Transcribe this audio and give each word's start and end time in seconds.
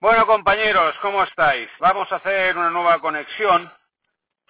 Bueno, 0.00 0.26
compañeros, 0.26 0.96
¿cómo 1.02 1.22
estáis? 1.24 1.68
Vamos 1.78 2.10
a 2.10 2.16
hacer 2.16 2.56
una 2.56 2.70
nueva 2.70 2.98
conexión. 3.00 3.70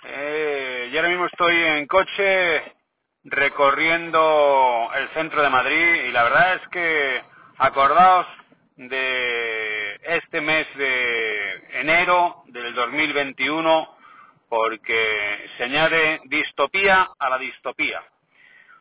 Eh, 0.05 0.91
yo 0.93 1.01
ahora 1.01 1.09
mismo 1.09 1.27
estoy 1.27 1.57
en 1.57 1.89
coche 1.89 2.77
recorriendo 3.25 4.89
el 4.95 5.09
centro 5.09 5.43
de 5.43 5.51
Madrid 5.51 6.05
y 6.05 6.13
la 6.13 6.23
verdad 6.23 6.55
es 6.55 6.69
que 6.69 7.25
acordaos 7.59 8.29
de 8.77 10.01
este 10.05 10.41
mes 10.41 10.69
de 10.77 11.81
enero 11.81 12.45
del 12.47 12.73
2021 12.73 13.97
porque 14.49 15.51
se 15.57 15.65
añade 15.65 16.21
distopía 16.27 17.11
a 17.19 17.29
la 17.29 17.39
distopía. 17.39 18.01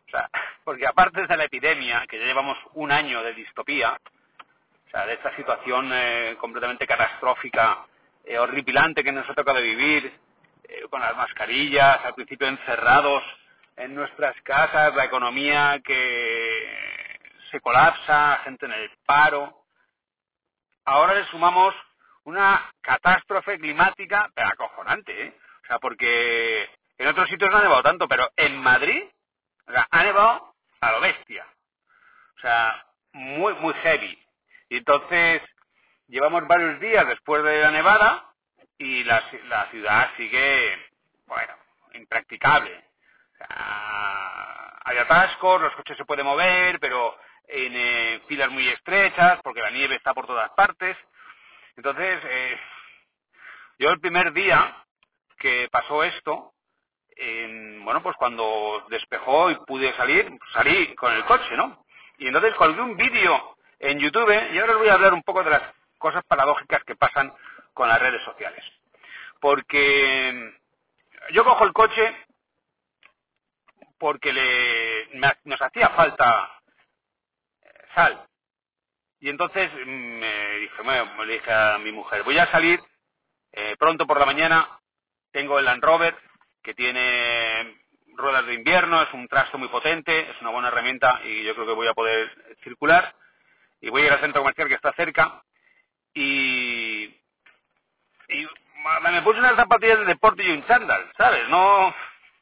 O 0.06 0.10
sea, 0.10 0.30
porque 0.64 0.86
aparte 0.86 1.26
de 1.26 1.36
la 1.36 1.46
epidemia, 1.46 2.06
que 2.08 2.20
ya 2.20 2.26
llevamos 2.26 2.56
un 2.74 2.92
año 2.92 3.24
de 3.24 3.34
distopía, 3.34 3.98
o 4.90 4.92
sea, 4.92 5.06
de 5.06 5.12
esta 5.12 5.36
situación 5.36 5.88
eh, 5.92 6.34
completamente 6.40 6.84
catastrófica, 6.84 7.86
eh, 8.24 8.36
horripilante 8.40 9.04
que 9.04 9.12
nos 9.12 9.28
ha 9.30 9.34
tocado 9.34 9.62
vivir, 9.62 10.12
eh, 10.64 10.82
con 10.90 11.00
las 11.00 11.16
mascarillas, 11.16 12.04
al 12.04 12.14
principio 12.14 12.48
encerrados 12.48 13.22
en 13.76 13.94
nuestras 13.94 14.34
casas, 14.42 14.92
la 14.96 15.04
economía 15.04 15.80
que 15.84 17.20
se 17.52 17.60
colapsa, 17.60 18.40
gente 18.42 18.66
en 18.66 18.72
el 18.72 18.90
paro. 19.06 19.62
Ahora 20.86 21.14
le 21.14 21.24
sumamos 21.26 21.72
una 22.24 22.68
catástrofe 22.80 23.60
climática 23.60 24.28
pero 24.34 24.48
acojonante. 24.48 25.38
O 25.62 25.66
sea, 25.68 25.78
porque 25.78 26.68
en 26.98 27.06
otros 27.06 27.28
sitios 27.28 27.48
no 27.48 27.58
ha 27.58 27.62
nevado 27.62 27.84
tanto, 27.84 28.08
pero 28.08 28.28
en 28.34 28.58
Madrid 28.58 29.04
ha 29.68 30.02
nevado 30.02 30.52
a 30.80 30.90
lo 30.90 31.00
bestia. 31.00 31.46
O 32.38 32.40
sea, 32.40 32.84
muy, 33.12 33.54
muy 33.54 33.72
heavy. 33.74 34.19
Y 34.70 34.76
entonces 34.78 35.42
llevamos 36.06 36.46
varios 36.46 36.80
días 36.80 37.06
después 37.08 37.42
de 37.42 37.60
la 37.60 37.72
nevada 37.72 38.32
y 38.78 39.02
la, 39.02 39.20
ciudad 39.70 40.10
sigue, 40.16 40.78
bueno, 41.26 41.52
impracticable. 41.94 42.84
O 43.34 43.36
sea, 43.36 44.78
hay 44.84 44.98
atascos, 44.98 45.60
los 45.60 45.74
coches 45.74 45.96
se 45.96 46.04
pueden 46.04 46.24
mover, 46.24 46.78
pero 46.78 47.18
en 47.48 47.72
eh, 47.74 48.22
filas 48.28 48.48
muy 48.50 48.68
estrechas, 48.68 49.40
porque 49.42 49.60
la 49.60 49.70
nieve 49.70 49.96
está 49.96 50.14
por 50.14 50.28
todas 50.28 50.50
partes. 50.52 50.96
Entonces, 51.76 52.20
eh, 52.24 52.60
yo 53.80 53.90
el 53.90 54.00
primer 54.00 54.32
día 54.32 54.84
que 55.36 55.68
pasó 55.72 56.04
esto, 56.04 56.52
en, 57.16 57.84
bueno, 57.84 58.04
pues 58.04 58.16
cuando 58.16 58.86
despejó 58.88 59.50
y 59.50 59.56
pude 59.66 59.92
salir, 59.94 60.30
salí 60.52 60.94
con 60.94 61.12
el 61.12 61.24
coche, 61.24 61.56
¿no? 61.56 61.84
Y 62.18 62.28
entonces 62.28 62.54
colgué 62.54 62.80
un 62.80 62.96
vídeo 62.96 63.56
en 63.80 63.98
YouTube 63.98 64.30
y 64.52 64.58
ahora 64.58 64.74
os 64.74 64.78
voy 64.78 64.88
a 64.88 64.94
hablar 64.94 65.14
un 65.14 65.22
poco 65.22 65.42
de 65.42 65.50
las 65.50 65.62
cosas 65.98 66.22
paradójicas 66.24 66.84
que 66.84 66.96
pasan 66.96 67.32
con 67.72 67.88
las 67.88 67.98
redes 67.98 68.22
sociales. 68.22 68.62
Porque 69.40 70.54
yo 71.32 71.44
cojo 71.44 71.64
el 71.64 71.72
coche 71.72 72.14
porque 73.98 74.32
le, 74.32 75.08
nos 75.44 75.60
hacía 75.60 75.88
falta 75.90 76.60
eh, 77.62 77.68
sal. 77.94 78.26
Y 79.18 79.28
entonces 79.28 79.70
mm, 79.72 79.88
me 79.88 80.56
dije, 80.58 80.82
bueno, 80.82 81.24
le 81.24 81.32
dije 81.34 81.52
a 81.52 81.78
mi 81.78 81.92
mujer, 81.92 82.22
voy 82.22 82.38
a 82.38 82.50
salir 82.50 82.80
eh, 83.52 83.76
pronto 83.78 84.06
por 84.06 84.18
la 84.18 84.26
mañana, 84.26 84.68
tengo 85.32 85.58
el 85.58 85.64
Land 85.64 85.82
Rover 85.82 86.16
que 86.62 86.74
tiene 86.74 87.82
ruedas 88.14 88.44
de 88.46 88.54
invierno, 88.54 89.02
es 89.02 89.12
un 89.14 89.26
trasto 89.28 89.56
muy 89.56 89.68
potente, 89.68 90.30
es 90.30 90.40
una 90.40 90.50
buena 90.50 90.68
herramienta 90.68 91.20
y 91.24 91.44
yo 91.44 91.54
creo 91.54 91.66
que 91.66 91.72
voy 91.72 91.88
a 91.88 91.94
poder 91.94 92.56
circular 92.62 93.14
y 93.80 93.90
voy 93.90 94.02
a 94.02 94.06
ir 94.06 94.12
al 94.12 94.20
centro 94.20 94.42
comercial 94.42 94.68
que 94.68 94.74
está 94.74 94.92
cerca 94.92 95.42
y, 96.14 97.16
me 99.02 99.22
puse 99.22 99.38
unas 99.38 99.56
zapatillas 99.56 99.98
de 99.98 100.04
deporte 100.06 100.42
y 100.42 100.50
un 100.50 100.64
chándal, 100.66 101.10
¿sabes? 101.16 101.48
No, 101.48 101.94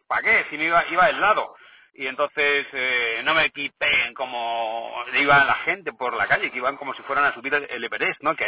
¿para 0.07 0.23
qué? 0.23 0.47
Si 0.51 0.59
me 0.59 0.65
iba, 0.65 0.85
iba 0.91 1.05
al 1.05 1.21
lado. 1.21 1.57
Y 1.95 2.07
entonces 2.07 2.67
eh, 2.73 3.23
no 3.25 3.35
me 3.35 3.47
equipé 3.47 4.13
como 4.15 5.05
iba 5.15 5.45
la 5.45 5.55
gente 5.65 5.93
por 5.93 6.15
la 6.15 6.29
calle, 6.29 6.51
que 6.51 6.59
iban 6.59 6.77
como 6.77 6.95
si 6.95 7.03
fueran 7.03 7.25
a 7.25 7.35
subir 7.35 7.55
el 7.55 7.85
Everest, 7.85 8.21
¿no? 8.23 8.37
Que 8.37 8.47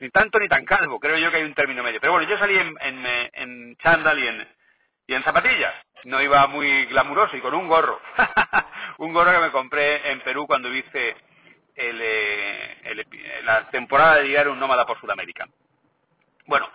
ni 0.00 0.10
tanto 0.10 0.38
ni 0.38 0.48
tan 0.48 0.64
calvo, 0.64 1.00
creo 1.00 1.16
yo 1.16 1.30
que 1.30 1.38
hay 1.38 1.44
un 1.44 1.54
término 1.54 1.82
medio. 1.82 2.00
Pero 2.00 2.12
bueno, 2.12 2.28
yo 2.28 2.36
salí 2.36 2.58
en, 2.58 2.74
en, 2.80 3.06
en 3.32 3.76
chándal 3.76 4.18
y 4.18 4.26
en, 4.26 4.48
y 5.06 5.14
en 5.14 5.22
zapatillas. 5.22 5.74
No 6.04 6.20
iba 6.20 6.46
muy 6.48 6.86
glamuroso 6.86 7.36
y 7.36 7.40
con 7.40 7.54
un 7.54 7.68
gorro. 7.68 8.00
un 8.98 9.12
gorro 9.12 9.32
que 9.32 9.46
me 9.46 9.50
compré 9.52 10.10
en 10.10 10.20
Perú 10.20 10.46
cuando 10.46 10.74
hice 10.74 11.16
eh, 11.76 13.04
la 13.44 13.70
temporada 13.70 14.16
de 14.16 14.28
llegar 14.28 14.48
un 14.48 14.58
nómada 14.58 14.86
por 14.86 15.00
Sudamérica. 15.00 15.46
Bueno, 16.46 16.68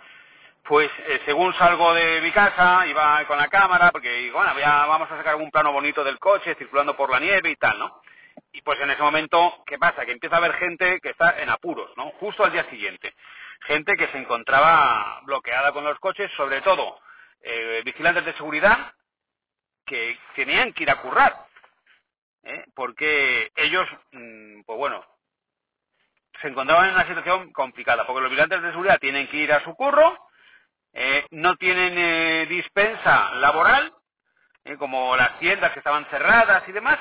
pues 0.64 0.90
eh, 1.06 1.22
según 1.24 1.54
salgo 1.54 1.94
de 1.94 2.20
mi 2.20 2.30
casa, 2.30 2.86
iba 2.86 3.24
con 3.26 3.38
la 3.38 3.48
cámara, 3.48 3.90
porque 3.90 4.12
digo, 4.12 4.38
bueno, 4.38 4.52
vamos 4.86 5.10
a 5.10 5.16
sacar 5.16 5.32
algún 5.32 5.50
plano 5.50 5.72
bonito 5.72 6.04
del 6.04 6.18
coche, 6.18 6.54
circulando 6.56 6.96
por 6.96 7.10
la 7.10 7.20
nieve 7.20 7.50
y 7.50 7.56
tal, 7.56 7.78
¿no? 7.78 8.02
Y 8.52 8.62
pues 8.62 8.78
en 8.80 8.90
ese 8.90 9.02
momento, 9.02 9.62
¿qué 9.66 9.78
pasa? 9.78 10.04
Que 10.04 10.12
empieza 10.12 10.36
a 10.36 10.38
haber 10.38 10.54
gente 10.54 11.00
que 11.00 11.10
está 11.10 11.40
en 11.40 11.48
apuros, 11.48 11.90
¿no? 11.96 12.10
Justo 12.20 12.44
al 12.44 12.52
día 12.52 12.68
siguiente. 12.70 13.14
Gente 13.62 13.96
que 13.96 14.08
se 14.08 14.18
encontraba 14.18 15.20
bloqueada 15.22 15.72
con 15.72 15.84
los 15.84 15.98
coches, 16.00 16.30
sobre 16.36 16.60
todo 16.60 17.00
eh, 17.42 17.82
vigilantes 17.84 18.24
de 18.24 18.34
seguridad 18.34 18.92
que 19.86 20.18
tenían 20.34 20.72
que 20.72 20.82
ir 20.82 20.90
a 20.90 21.00
currar, 21.00 21.46
¿eh? 22.42 22.64
porque 22.74 23.50
ellos, 23.56 23.88
mm, 24.12 24.62
pues 24.62 24.78
bueno, 24.78 25.04
se 26.40 26.48
encontraban 26.48 26.88
en 26.88 26.94
una 26.94 27.06
situación 27.06 27.52
complicada, 27.52 28.06
porque 28.06 28.22
los 28.22 28.30
vigilantes 28.30 28.62
de 28.62 28.70
seguridad 28.70 28.98
tienen 29.00 29.28
que 29.28 29.38
ir 29.38 29.52
a 29.52 29.62
su 29.64 29.74
curro, 29.74 30.28
eh, 30.92 31.26
no 31.30 31.56
tienen 31.56 31.94
eh, 31.96 32.46
dispensa 32.48 33.34
laboral, 33.36 33.92
como 34.78 35.16
las 35.16 35.38
tiendas 35.38 35.72
que 35.72 35.78
estaban 35.78 36.04
cerradas 36.10 36.68
y 36.68 36.72
demás, 36.72 36.98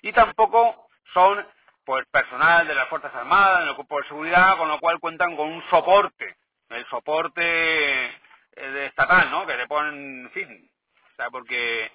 y 0.00 0.10
tampoco 0.12 0.88
son 1.12 1.46
pues 1.84 2.06
personal 2.06 2.66
de 2.66 2.74
las 2.74 2.88
Fuerzas 2.88 3.14
Armadas, 3.14 3.62
en 3.62 3.68
el 3.68 3.74
cuerpo 3.74 4.00
de 4.00 4.08
seguridad, 4.08 4.56
con 4.56 4.68
lo 4.68 4.78
cual 4.80 5.00
cuentan 5.00 5.36
con 5.36 5.48
un 5.48 5.62
soporte, 5.68 6.36
el 6.70 6.86
soporte 6.86 8.06
estatal, 8.52 9.30
¿no? 9.30 9.46
Que 9.46 9.56
le 9.56 9.66
ponen, 9.66 10.24
en 10.24 10.30
fin, 10.30 10.70
o 11.12 11.16
sea, 11.16 11.30
porque 11.30 11.90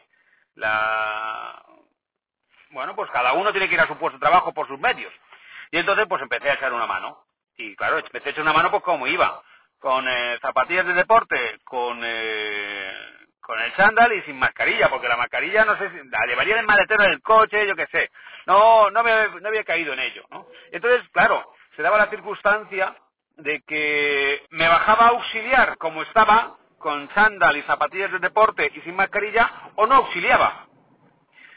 la 0.55 1.63
bueno, 2.75 2.95
pues 2.95 3.11
cada 3.11 3.33
uno 3.33 3.51
tiene 3.53 3.69
que 3.69 3.75
ir 3.75 3.81
a 3.81 3.87
su 3.87 3.97
puesto 3.97 4.19
de 4.19 4.21
trabajo 4.23 4.53
por 4.53 4.67
sus 4.67 4.79
medios. 4.79 5.13
Y 5.71 5.79
entonces 5.79 6.07
pues 6.09 6.21
empecé 6.23 6.51
a 6.51 6.55
echar 6.55 6.73
una 6.73 6.87
mano. 6.87 7.25
Y 7.57 7.75
claro, 7.77 7.99
empecé 7.99 8.29
a 8.29 8.33
echar 8.33 8.43
una 8.43 8.53
mano 8.53 8.71
pues 8.71 8.83
como 8.83 9.07
iba. 9.07 9.41
Con 9.79 10.07
eh, 10.09 10.39
zapatillas 10.41 10.87
de 10.87 10.95
deporte, 10.95 11.59
con, 11.65 12.01
eh, 12.03 12.93
con 13.41 13.59
el 13.61 13.75
chándal 13.75 14.13
y 14.13 14.23
sin 14.23 14.39
mascarilla, 14.39 14.89
porque 14.89 15.09
la 15.09 15.17
mascarilla 15.17 15.65
no 15.65 15.77
sé 15.79 15.89
si 15.91 15.97
la 16.09 16.27
llevaría 16.27 16.55
en 16.55 16.61
el 16.61 16.67
maletero 16.67 17.03
del 17.05 17.21
coche, 17.23 17.67
yo 17.67 17.75
qué 17.75 17.87
sé. 17.87 18.11
No, 18.47 18.91
no, 18.91 19.03
me- 19.03 19.41
no 19.41 19.49
había 19.49 19.65
caído 19.65 19.93
en 19.93 20.01
ello, 20.01 20.25
¿no? 20.31 20.47
Entonces, 20.71 21.03
claro, 21.13 21.53
se 21.77 21.83
daba 21.83 21.97
la 21.99 22.09
circunstancia 22.11 22.95
de 23.37 23.61
que 23.67 24.45
me 24.51 24.67
bajaba 24.69 25.07
a 25.07 25.09
auxiliar 25.11 25.77
como 25.79 26.03
estaba, 26.03 26.57
con 26.79 27.09
chándal 27.09 27.57
y 27.57 27.63
zapatillas 27.63 28.11
de 28.13 28.19
deporte 28.19 28.71
y 28.75 28.81
sin 28.81 28.95
mascarilla, 28.95 29.51
o 29.77 29.87
no 29.87 29.95
auxiliaba. 29.95 30.64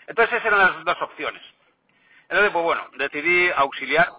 Entonces 0.08 0.34
esas 0.34 0.46
eran 0.46 0.58
las 0.58 0.84
dos 0.84 1.02
opciones. 1.02 1.42
Entonces, 2.22 2.50
pues 2.50 2.64
bueno, 2.64 2.88
decidí 2.96 3.50
auxiliar 3.54 4.10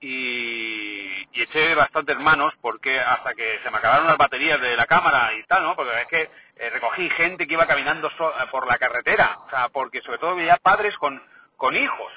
y, 0.00 1.28
eché 1.32 1.74
bastantes 1.74 2.18
manos 2.18 2.52
porque 2.60 2.98
hasta 2.98 3.34
que 3.34 3.60
se 3.62 3.70
me 3.70 3.78
acabaron 3.78 4.06
las 4.06 4.18
baterías 4.18 4.60
de 4.60 4.76
la 4.76 4.86
cámara 4.86 5.32
y 5.34 5.42
tal, 5.44 5.62
¿no? 5.62 5.74
Porque 5.74 6.00
es 6.00 6.06
que 6.06 6.30
eh, 6.56 6.70
recogí 6.70 7.08
gente 7.10 7.46
que 7.46 7.54
iba 7.54 7.66
caminando 7.66 8.08
eh, 8.08 8.46
por 8.50 8.66
la 8.66 8.78
carretera, 8.78 9.38
o 9.46 9.50
sea, 9.50 9.68
porque 9.68 10.00
sobre 10.02 10.18
todo 10.18 10.36
veía 10.36 10.56
padres 10.58 10.96
con, 10.98 11.22
con 11.56 11.76
hijos. 11.76 12.12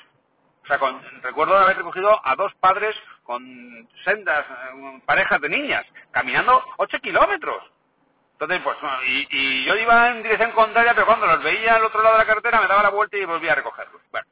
O 0.63 0.67
sea, 0.67 0.79
recuerdo 1.21 1.57
haber 1.57 1.77
recogido 1.77 2.19
a 2.23 2.35
dos 2.35 2.53
padres 2.55 2.95
con 3.23 3.87
sendas, 4.03 4.45
eh, 4.49 5.01
parejas 5.05 5.41
de 5.41 5.49
niñas, 5.49 5.85
caminando 6.11 6.63
8 6.77 6.99
kilómetros. 6.99 7.63
Entonces, 8.43 8.61
pues, 8.61 8.77
y 9.29 9.63
yo 9.63 9.75
iba 9.77 10.09
en 10.09 10.21
dirección 10.21 10.51
contraria, 10.51 10.93
pero 10.93 11.05
cuando 11.05 11.27
los 11.27 11.41
veía 11.41 11.75
al 11.75 11.85
otro 11.85 12.01
lado 12.01 12.15
de 12.15 12.23
la 12.23 12.27
carretera 12.27 12.59
me 12.59 12.67
daba 12.67 12.83
la 12.83 12.89
vuelta 12.89 13.15
y 13.15 13.23
volvía 13.23 13.53
a 13.53 13.55
recogerlos. 13.55 14.01
Bueno, 14.11 14.27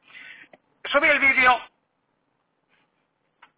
subí 0.84 1.08
el 1.08 1.18
vídeo, 1.18 1.58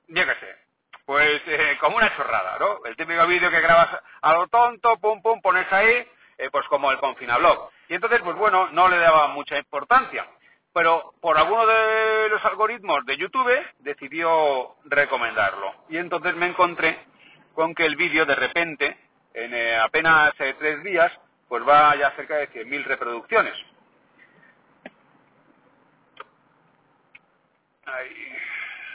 yo 0.06 0.26
qué 0.26 0.34
sé, 0.34 0.56
pues 1.04 1.42
eh, 1.46 1.76
como 1.80 1.96
una 1.96 2.14
chorrada, 2.16 2.56
¿no? 2.60 2.84
El 2.84 2.94
típico 2.94 3.26
vídeo 3.26 3.50
que 3.50 3.60
grabas 3.60 4.00
a 4.22 4.32
lo 4.32 4.46
tonto, 4.46 4.96
pum, 4.98 5.20
pum, 5.22 5.40
pones 5.42 5.70
ahí, 5.72 6.08
eh, 6.38 6.50
pues 6.52 6.64
como 6.68 6.92
el 6.92 6.98
confinablog. 6.98 7.70
Y 7.88 7.94
entonces, 7.94 8.20
pues 8.22 8.36
bueno, 8.36 8.68
no 8.70 8.88
le 8.88 8.98
daba 8.98 9.26
mucha 9.28 9.58
importancia. 9.58 10.24
Pero 10.72 11.14
por 11.20 11.36
alguno 11.36 11.66
de 11.66 12.28
los 12.28 12.44
algoritmos 12.44 13.04
de 13.06 13.16
YouTube 13.16 13.52
decidió 13.80 14.76
recomendarlo. 14.84 15.74
Y 15.88 15.96
entonces 15.96 16.36
me 16.36 16.46
encontré 16.46 17.06
con 17.54 17.74
que 17.74 17.86
el 17.86 17.96
vídeo 17.96 18.24
de 18.24 18.34
repente, 18.34 19.03
en 19.34 19.52
eh, 19.52 19.76
apenas 19.76 20.32
tres 20.36 20.82
días, 20.84 21.12
pues 21.48 21.66
va 21.68 21.94
ya 21.96 22.12
cerca 22.12 22.36
de 22.36 22.48
100.000 22.50 22.84
reproducciones. 22.84 23.54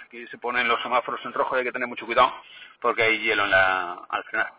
Aquí 0.05 0.25
se 0.27 0.37
ponen 0.39 0.67
los 0.67 0.81
semáforos 0.81 1.23
en 1.25 1.33
rojo 1.33 1.55
y 1.55 1.59
hay 1.59 1.65
que 1.65 1.71
tener 1.71 1.87
mucho 1.87 2.05
cuidado 2.05 2.33
porque 2.81 3.03
hay 3.03 3.19
hielo 3.19 3.43
en 3.43 3.51
la, 3.51 4.01
al 4.09 4.23
frenar. 4.23 4.53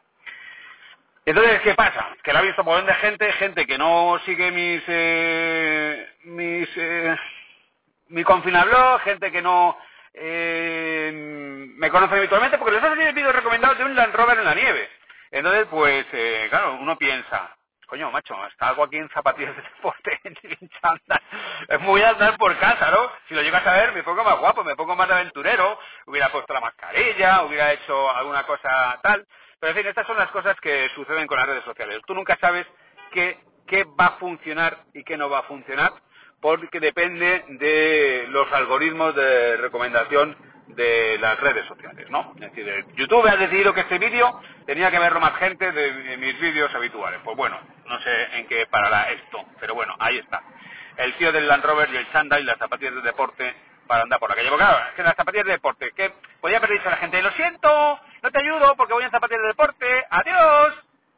Entonces, 1.25 1.61
¿qué 1.62 1.75
pasa? 1.75 2.09
Que 2.23 2.32
la 2.32 2.41
ha 2.41 2.43
visto 2.43 2.65
por 2.65 2.85
de 2.85 2.94
gente, 2.94 3.32
gente 3.32 3.67
que 3.67 3.79
no 3.79 4.21
sigue 4.25 4.50
mis, 4.50 4.82
eh, 4.87 6.15
mis, 6.25 6.69
eh, 6.77 7.17
mi 8.09 8.23
confinablog, 8.23 9.00
gente 9.00 9.32
que 9.32 9.43
no 9.43 9.77
me 10.12 11.91
conoce 11.91 12.15
habitualmente, 12.17 12.59
porque 12.59 12.73
les 12.73 12.82
hace 12.82 13.12
vídeos 13.12 13.35
recomendados 13.35 13.79
de 13.79 13.85
un 13.85 13.94
Land 13.94 14.15
Rover 14.15 14.38
en 14.38 14.44
la 14.44 14.55
nieve. 14.55 15.00
Entonces, 15.31 15.67
pues, 15.71 16.06
eh, 16.12 16.47
claro, 16.50 16.75
uno 16.81 16.97
piensa, 16.99 17.56
coño, 17.87 18.11
macho, 18.11 18.35
está 18.47 18.69
algo 18.69 18.85
aquí 18.85 18.97
en 18.97 19.09
zapatillas 19.11 19.56
de 19.56 19.62
deporte, 19.62 20.21
en. 20.25 20.71
Es 21.69 21.81
muy 21.81 22.03
andar 22.03 22.37
por 22.37 22.56
casa, 22.59 22.91
¿no? 22.91 23.11
Si 23.29 23.35
lo 23.35 23.43
llegas 23.43 23.67
a 23.67 23.75
ver, 23.75 23.93
me 23.93 24.03
pongo 24.03 24.25
más 24.25 24.38
guapo, 24.38 24.65
me 24.65 24.77
pongo 24.77 24.97
más 24.97 25.09
de 25.09 25.15
aventurero, 25.15 25.79
hubiera 26.06 26.31
puesto 26.31 26.53
la 26.53 26.61
mascarilla, 26.61 27.43
hubiera 27.43 27.73
hecho 27.73 28.11
alguna 28.11 28.44
cosa 28.44 28.99
tal. 29.03 29.27
Pero 29.61 29.71
en 29.71 29.77
fin, 29.77 29.87
estas 29.87 30.06
son 30.06 30.17
las 30.17 30.31
cosas 30.31 30.59
que 30.61 30.88
suceden 30.94 31.27
con 31.27 31.38
las 31.38 31.47
redes 31.47 31.65
sociales. 31.65 32.00
Tú 32.06 32.15
nunca 32.15 32.37
sabes 32.41 32.67
qué 33.12 33.37
va 33.99 34.06
a 34.06 34.19
funcionar 34.19 34.85
y 34.94 35.05
qué 35.05 35.17
no 35.17 35.29
va 35.29 35.41
a 35.41 35.43
funcionar, 35.44 35.93
porque 36.41 36.81
depende 36.81 37.44
de 37.49 38.27
los 38.31 38.50
algoritmos 38.53 39.15
de 39.15 39.59
recomendación 39.59 40.37
de 40.75 41.19
las 41.19 41.38
redes 41.40 41.67
sociales, 41.67 42.08
¿no? 42.11 42.32
Es 42.40 42.52
decir, 42.52 42.87
YouTube 42.94 43.26
ha 43.26 43.37
decidido 43.37 43.75
que 43.75 43.81
este 43.81 43.99
vídeo 43.99 44.40
tenía 44.67 44.90
que 44.90 44.99
verlo 44.99 45.20
más 45.20 45.37
gente 45.37 45.70
de, 45.72 46.17
mis 46.17 46.38
vídeos 46.40 46.75
habituales. 46.75 47.20
Pues 47.25 47.37
bueno, 47.37 47.58
no 47.87 48.00
sé 48.00 48.38
en 48.38 48.46
qué 48.46 48.67
parará 48.67 49.11
esto, 49.11 49.44
pero 49.58 49.75
bueno, 49.75 49.94
ahí 49.99 50.19
está. 50.19 50.43
El 50.96 51.14
tío 51.14 51.32
del 51.32 51.49
Land 51.49 51.64
Rover 51.64 51.90
y 51.90 51.96
el 51.96 52.11
Chanda 52.12 52.38
y 52.38 52.44
las 52.44 52.58
zapatillas 52.58 52.94
de 52.94 53.02
deporte 53.02 53.55
para 53.87 54.02
andar 54.02 54.20
por 54.20 54.31
la 54.31 54.37
calle. 54.37 54.49
Porque 54.49 54.64
claro, 54.64 54.94
que 54.94 55.02
las 55.02 55.17
zapatillas 55.17 55.46
de 55.46 55.52
deporte, 55.52 55.93
que 55.93 56.12
podía 56.40 56.61
dicho 56.61 56.88
a 56.88 56.90
la 56.90 56.96
gente, 56.99 57.22
lo 57.22 57.31
siento, 57.32 58.00
no 58.22 58.31
te 58.31 58.38
ayudo 58.38 58.76
porque 58.76 58.93
voy 58.93 59.05
en 59.05 59.11
zapatillas 59.11 59.43
de 59.43 59.49
deporte, 59.49 60.06
adiós, 60.11 60.75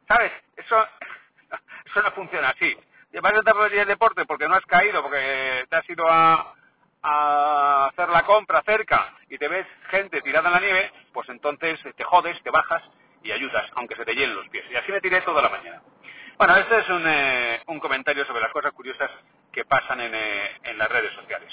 ¿sabes? 0.08 0.32
Eso, 0.56 0.76
eso 1.86 2.02
no 2.02 2.10
funciona 2.12 2.50
así. 2.50 2.76
Llevar 3.12 3.34
zapatillas 3.34 3.86
de 3.86 3.92
deporte 3.92 4.24
porque 4.24 4.48
no 4.48 4.54
has 4.54 4.64
caído, 4.66 5.02
porque 5.02 5.66
te 5.68 5.76
has 5.76 5.90
ido 5.90 6.06
a, 6.08 6.54
a 7.02 7.86
hacer 7.86 8.08
la 8.08 8.22
compra 8.24 8.62
cerca 8.64 9.14
y 9.28 9.38
te 9.38 9.48
ves 9.48 9.66
gente 9.90 10.22
tirada 10.22 10.48
en 10.48 10.54
la 10.54 10.60
nieve, 10.60 10.92
pues 11.12 11.28
entonces 11.28 11.80
te 11.96 12.04
jodes, 12.04 12.40
te 12.42 12.50
bajas 12.50 12.82
y 13.22 13.32
ayudas, 13.32 13.70
aunque 13.74 13.96
se 13.96 14.04
te 14.04 14.14
llenen 14.14 14.36
los 14.36 14.48
pies. 14.48 14.64
Y 14.70 14.76
así 14.76 14.92
me 14.92 15.00
tiré 15.00 15.20
toda 15.22 15.42
la 15.42 15.48
mañana. 15.48 15.82
Bueno, 16.38 16.56
este 16.56 16.78
es 16.78 16.88
un, 16.88 17.04
eh, 17.06 17.62
un 17.66 17.78
comentario 17.78 18.24
sobre 18.24 18.40
las 18.40 18.52
cosas 18.52 18.72
curiosas 18.72 19.10
que 19.52 19.64
pasan 19.64 20.00
en, 20.00 20.14
eh, 20.14 20.50
en 20.64 20.78
las 20.78 20.88
redes 20.88 21.12
sociales. 21.14 21.52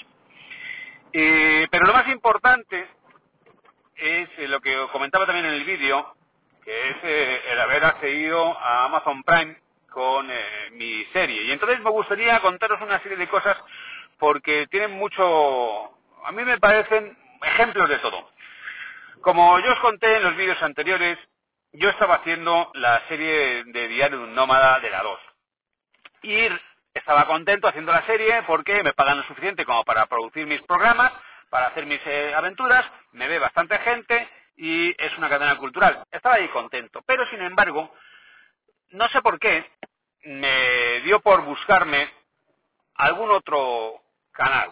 Eh, 1.11 1.67
pero 1.69 1.85
lo 1.85 1.93
más 1.93 2.07
importante 2.07 2.87
es 3.95 4.29
eh, 4.37 4.47
lo 4.47 4.61
que 4.61 4.75
comentaba 4.91 5.25
también 5.25 5.45
en 5.45 5.53
el 5.53 5.65
vídeo, 5.65 6.15
que 6.63 6.89
es 6.89 6.97
el 7.51 7.59
haber 7.59 7.83
accedido 7.83 8.57
a 8.59 8.85
Amazon 8.85 9.23
Prime 9.23 9.57
con 9.89 10.27
mi 10.73 11.03
serie. 11.05 11.43
Y 11.43 11.51
entonces 11.51 11.79
me 11.79 11.89
gustaría 11.89 12.39
contaros 12.41 12.79
una 12.81 13.01
serie 13.01 13.17
de 13.17 13.27
cosas 13.27 13.57
porque 14.19 14.68
tienen 14.68 14.92
mucho, 14.92 15.86
a 16.25 16.31
mí 16.31 16.44
me 16.44 16.60
parecen 16.60 17.18
ejemplos 17.42 17.89
de 17.89 17.98
todo. 18.00 18.30
Como 19.21 19.60
yo 19.60 19.71
os 19.71 19.80
conté 19.80 20.18
en 20.18 20.24
los 20.24 20.36
vídeos 20.36 20.62
anteriores, 20.62 21.18
yo 21.71 21.89
estaba 21.89 22.16
haciendo 22.16 22.71
la 22.75 23.01
serie 23.07 23.63
de 23.66 23.88
Diario 23.88 24.19
de 24.19 24.24
un 24.25 24.36
Nómada 24.36 24.80
de 24.80 24.89
la 24.89 25.01
2. 25.01 25.19
Y 26.24 26.48
estaba 26.94 27.25
contento 27.25 27.68
haciendo 27.68 27.92
la 27.92 28.06
serie 28.06 28.44
porque 28.44 28.83
me 28.83 28.94
pagan 28.94 29.18
lo 29.18 29.24
suficiente 29.24 29.66
como 29.66 29.83
para 29.86 30.06
producir 30.07 30.45
mis 30.45 30.62
programas, 30.63 31.12
para 31.50 31.68
hacer 31.68 31.86
mis 31.86 32.01
eh, 32.06 32.33
aventuras, 32.36 32.86
me 33.13 33.27
ve 33.27 33.39
bastante 33.39 33.77
gente 33.80 34.30
y 34.57 34.89
es 35.01 35.18
una 35.18 35.30
cadena 35.30 35.57
cultural. 35.57 36.04
Estaba 36.12 36.36
ahí 36.36 36.48
contento, 36.50 37.01
pero 37.06 37.25
sin 37.27 37.42
embargo, 37.42 37.94
no 38.92 39.07
sé 39.10 39.21
por 39.21 39.39
qué, 39.39 39.69
me 40.24 41.01
dio 41.01 41.21
por 41.21 41.42
buscarme 41.44 42.10
algún 42.95 43.31
otro 43.31 44.01
canal. 44.39 44.71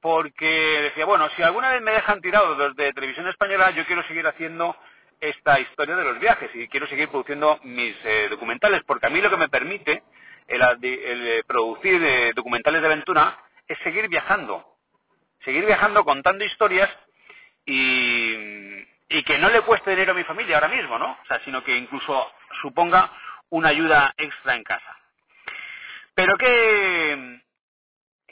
Porque 0.00 0.82
decía, 0.82 1.06
bueno, 1.06 1.28
si 1.36 1.42
alguna 1.42 1.70
vez 1.70 1.80
me 1.80 1.92
dejan 1.92 2.20
tirado 2.20 2.56
desde 2.56 2.92
televisión 2.92 3.26
española, 3.28 3.70
yo 3.70 3.86
quiero 3.86 4.02
seguir 4.06 4.26
haciendo 4.26 4.76
esta 5.20 5.60
historia 5.60 5.96
de 5.96 6.04
los 6.04 6.18
viajes 6.18 6.50
y 6.54 6.68
quiero 6.68 6.86
seguir 6.88 7.08
produciendo 7.08 7.58
mis 7.62 7.96
eh, 8.04 8.26
documentales, 8.28 8.82
porque 8.84 9.06
a 9.06 9.10
mí 9.10 9.20
lo 9.20 9.30
que 9.30 9.38
me 9.38 9.48
permite 9.48 10.02
el, 10.48 10.60
eh, 10.82 11.42
producir 11.46 12.02
eh, 12.04 12.32
documentales 12.34 12.82
de 12.82 12.86
aventura 12.88 13.38
es 13.66 13.78
seguir 13.78 14.08
viajando, 14.08 14.76
seguir 15.44 15.64
viajando 15.64 16.04
contando 16.04 16.44
historias 16.44 16.90
y, 17.64 18.34
y 19.08 19.22
que 19.24 19.38
no 19.38 19.48
le 19.48 19.62
cueste 19.62 19.90
dinero 19.90 20.12
a 20.12 20.16
mi 20.16 20.24
familia 20.24 20.56
ahora 20.56 20.68
mismo, 20.68 20.98
¿no? 20.98 21.12
O 21.22 21.26
sea, 21.26 21.40
sino 21.44 21.64
que 21.64 21.74
incluso 21.74 22.30
suponga 22.60 23.10
una 23.50 23.70
ayuda 23.70 24.12
extra 24.18 24.56
en 24.56 24.64
casa. 24.64 24.98
Pero 26.14 26.36
¿qué, 26.36 27.40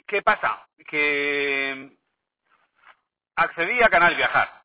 qué 0.07 0.21
pasa? 0.21 0.67
Que 0.87 1.97
accedí 3.35 3.81
a 3.81 3.89
Canal 3.89 4.15
Viajar. 4.15 4.63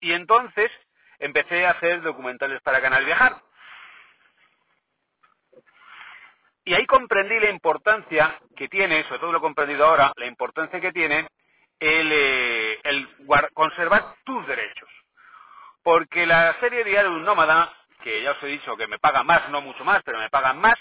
Y 0.00 0.12
entonces 0.12 0.70
empecé 1.18 1.66
a 1.66 1.70
hacer 1.70 2.02
documentales 2.02 2.60
para 2.62 2.80
Canal 2.80 3.04
Viajar. 3.04 3.40
Y 6.64 6.74
ahí 6.74 6.86
comprendí 6.86 7.38
la 7.40 7.50
importancia 7.50 8.40
que 8.56 8.68
tiene, 8.68 9.02
sobre 9.04 9.18
todo 9.18 9.32
lo 9.32 9.38
he 9.38 9.42
comprendido 9.42 9.86
ahora, 9.86 10.12
la 10.16 10.26
importancia 10.26 10.80
que 10.80 10.92
tiene 10.92 11.28
el, 11.80 12.10
eh, 12.12 12.80
conservar 13.52 14.16
tus 14.24 14.46
derechos. 14.46 14.88
Porque 15.82 16.24
la 16.26 16.54
serie 16.60 16.84
Diario 16.84 17.10
de 17.10 17.16
un 17.16 17.24
Nómada, 17.24 17.72
que 18.02 18.22
ya 18.22 18.32
os 18.32 18.42
he 18.44 18.46
dicho 18.46 18.76
que 18.76 18.86
me 18.86 19.00
paga 19.00 19.24
más, 19.24 19.48
no 19.50 19.60
mucho 19.60 19.84
más, 19.84 20.02
pero 20.04 20.18
me 20.18 20.30
pagan 20.30 20.60
más, 20.60 20.78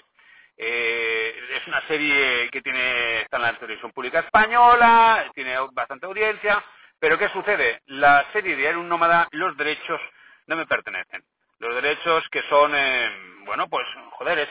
eh, 0.57 1.35
es 1.55 1.67
una 1.67 1.81
serie 1.87 2.49
que 2.51 2.61
tiene, 2.61 3.21
está 3.21 3.37
en 3.37 3.43
la 3.43 3.59
televisión 3.59 3.91
pública 3.91 4.19
española, 4.19 5.31
tiene 5.33 5.55
bastante 5.71 6.05
audiencia, 6.05 6.63
pero 6.99 7.17
¿qué 7.17 7.29
sucede? 7.29 7.81
La 7.87 8.25
serie 8.33 8.55
de 8.55 8.75
un 8.75 8.89
Nómada, 8.89 9.27
los 9.31 9.55
derechos 9.57 9.99
no 10.47 10.55
me 10.55 10.65
pertenecen 10.65 11.23
los 11.61 11.75
derechos 11.75 12.27
que 12.29 12.41
son, 12.49 12.73
eh, 12.75 13.09
bueno, 13.45 13.69
pues, 13.69 13.85
joder, 14.13 14.39
es 14.39 14.49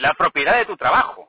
la 0.00 0.14
propiedad 0.14 0.56
de 0.56 0.64
tu 0.64 0.76
trabajo, 0.76 1.28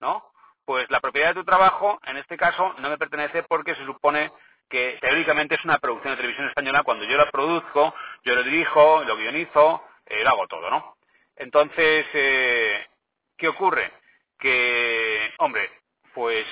¿no? 0.00 0.30
Pues 0.64 0.88
la 0.88 1.00
propiedad 1.00 1.28
de 1.28 1.40
tu 1.40 1.44
trabajo, 1.44 2.00
en 2.04 2.16
este 2.16 2.36
caso, 2.36 2.74
no 2.78 2.88
me 2.88 2.96
pertenece 2.96 3.42
porque 3.42 3.74
se 3.74 3.84
supone 3.84 4.32
que 4.70 4.98
teóricamente 5.00 5.56
es 5.56 5.64
una 5.64 5.78
producción 5.78 6.12
de 6.12 6.16
televisión 6.18 6.48
española. 6.48 6.84
Cuando 6.84 7.04
yo 7.04 7.16
la 7.16 7.30
produzco, 7.30 7.94
yo 8.24 8.34
lo 8.34 8.42
dirijo, 8.44 9.02
lo 9.04 9.16
guionizo, 9.16 9.84
eh, 10.06 10.22
lo 10.22 10.30
hago 10.30 10.46
todo, 10.46 10.70
¿no? 10.70 10.96
Entonces, 11.36 12.06
eh, 12.14 12.86
¿qué 13.36 13.48
ocurre? 13.48 13.92
Que, 14.38 15.32
hombre, 15.38 15.70
pues 16.14 16.46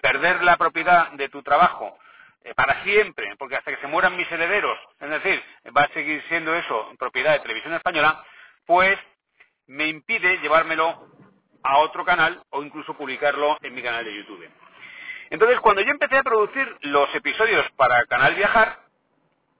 perder 0.00 0.42
la 0.42 0.56
propiedad 0.56 1.10
de 1.12 1.28
tu 1.28 1.42
trabajo 1.42 1.98
eh, 2.44 2.54
para 2.54 2.82
siempre, 2.82 3.36
porque 3.38 3.56
hasta 3.56 3.70
que 3.74 3.80
se 3.80 3.86
mueran 3.86 4.16
mis 4.16 4.30
herederos, 4.30 4.78
es 4.98 5.10
decir, 5.10 5.42
va 5.76 5.82
a 5.82 5.92
seguir 5.92 6.22
siendo 6.28 6.54
eso 6.54 6.92
propiedad 6.98 7.32
de 7.32 7.40
televisión 7.40 7.74
española, 7.74 8.24
pues 8.66 8.98
me 9.66 9.86
impide 9.86 10.38
llevármelo 10.38 11.08
a 11.62 11.78
otro 11.78 12.04
canal 12.04 12.42
o 12.50 12.62
incluso 12.62 12.94
publicarlo 12.94 13.56
en 13.62 13.74
mi 13.74 13.82
canal 13.82 14.04
de 14.04 14.16
YouTube. 14.16 14.48
Entonces, 15.30 15.60
cuando 15.60 15.82
yo 15.82 15.90
empecé 15.92 16.18
a 16.18 16.22
producir 16.24 16.76
los 16.82 17.14
episodios 17.14 17.70
para 17.76 18.04
Canal 18.06 18.34
Viajar, 18.34 18.80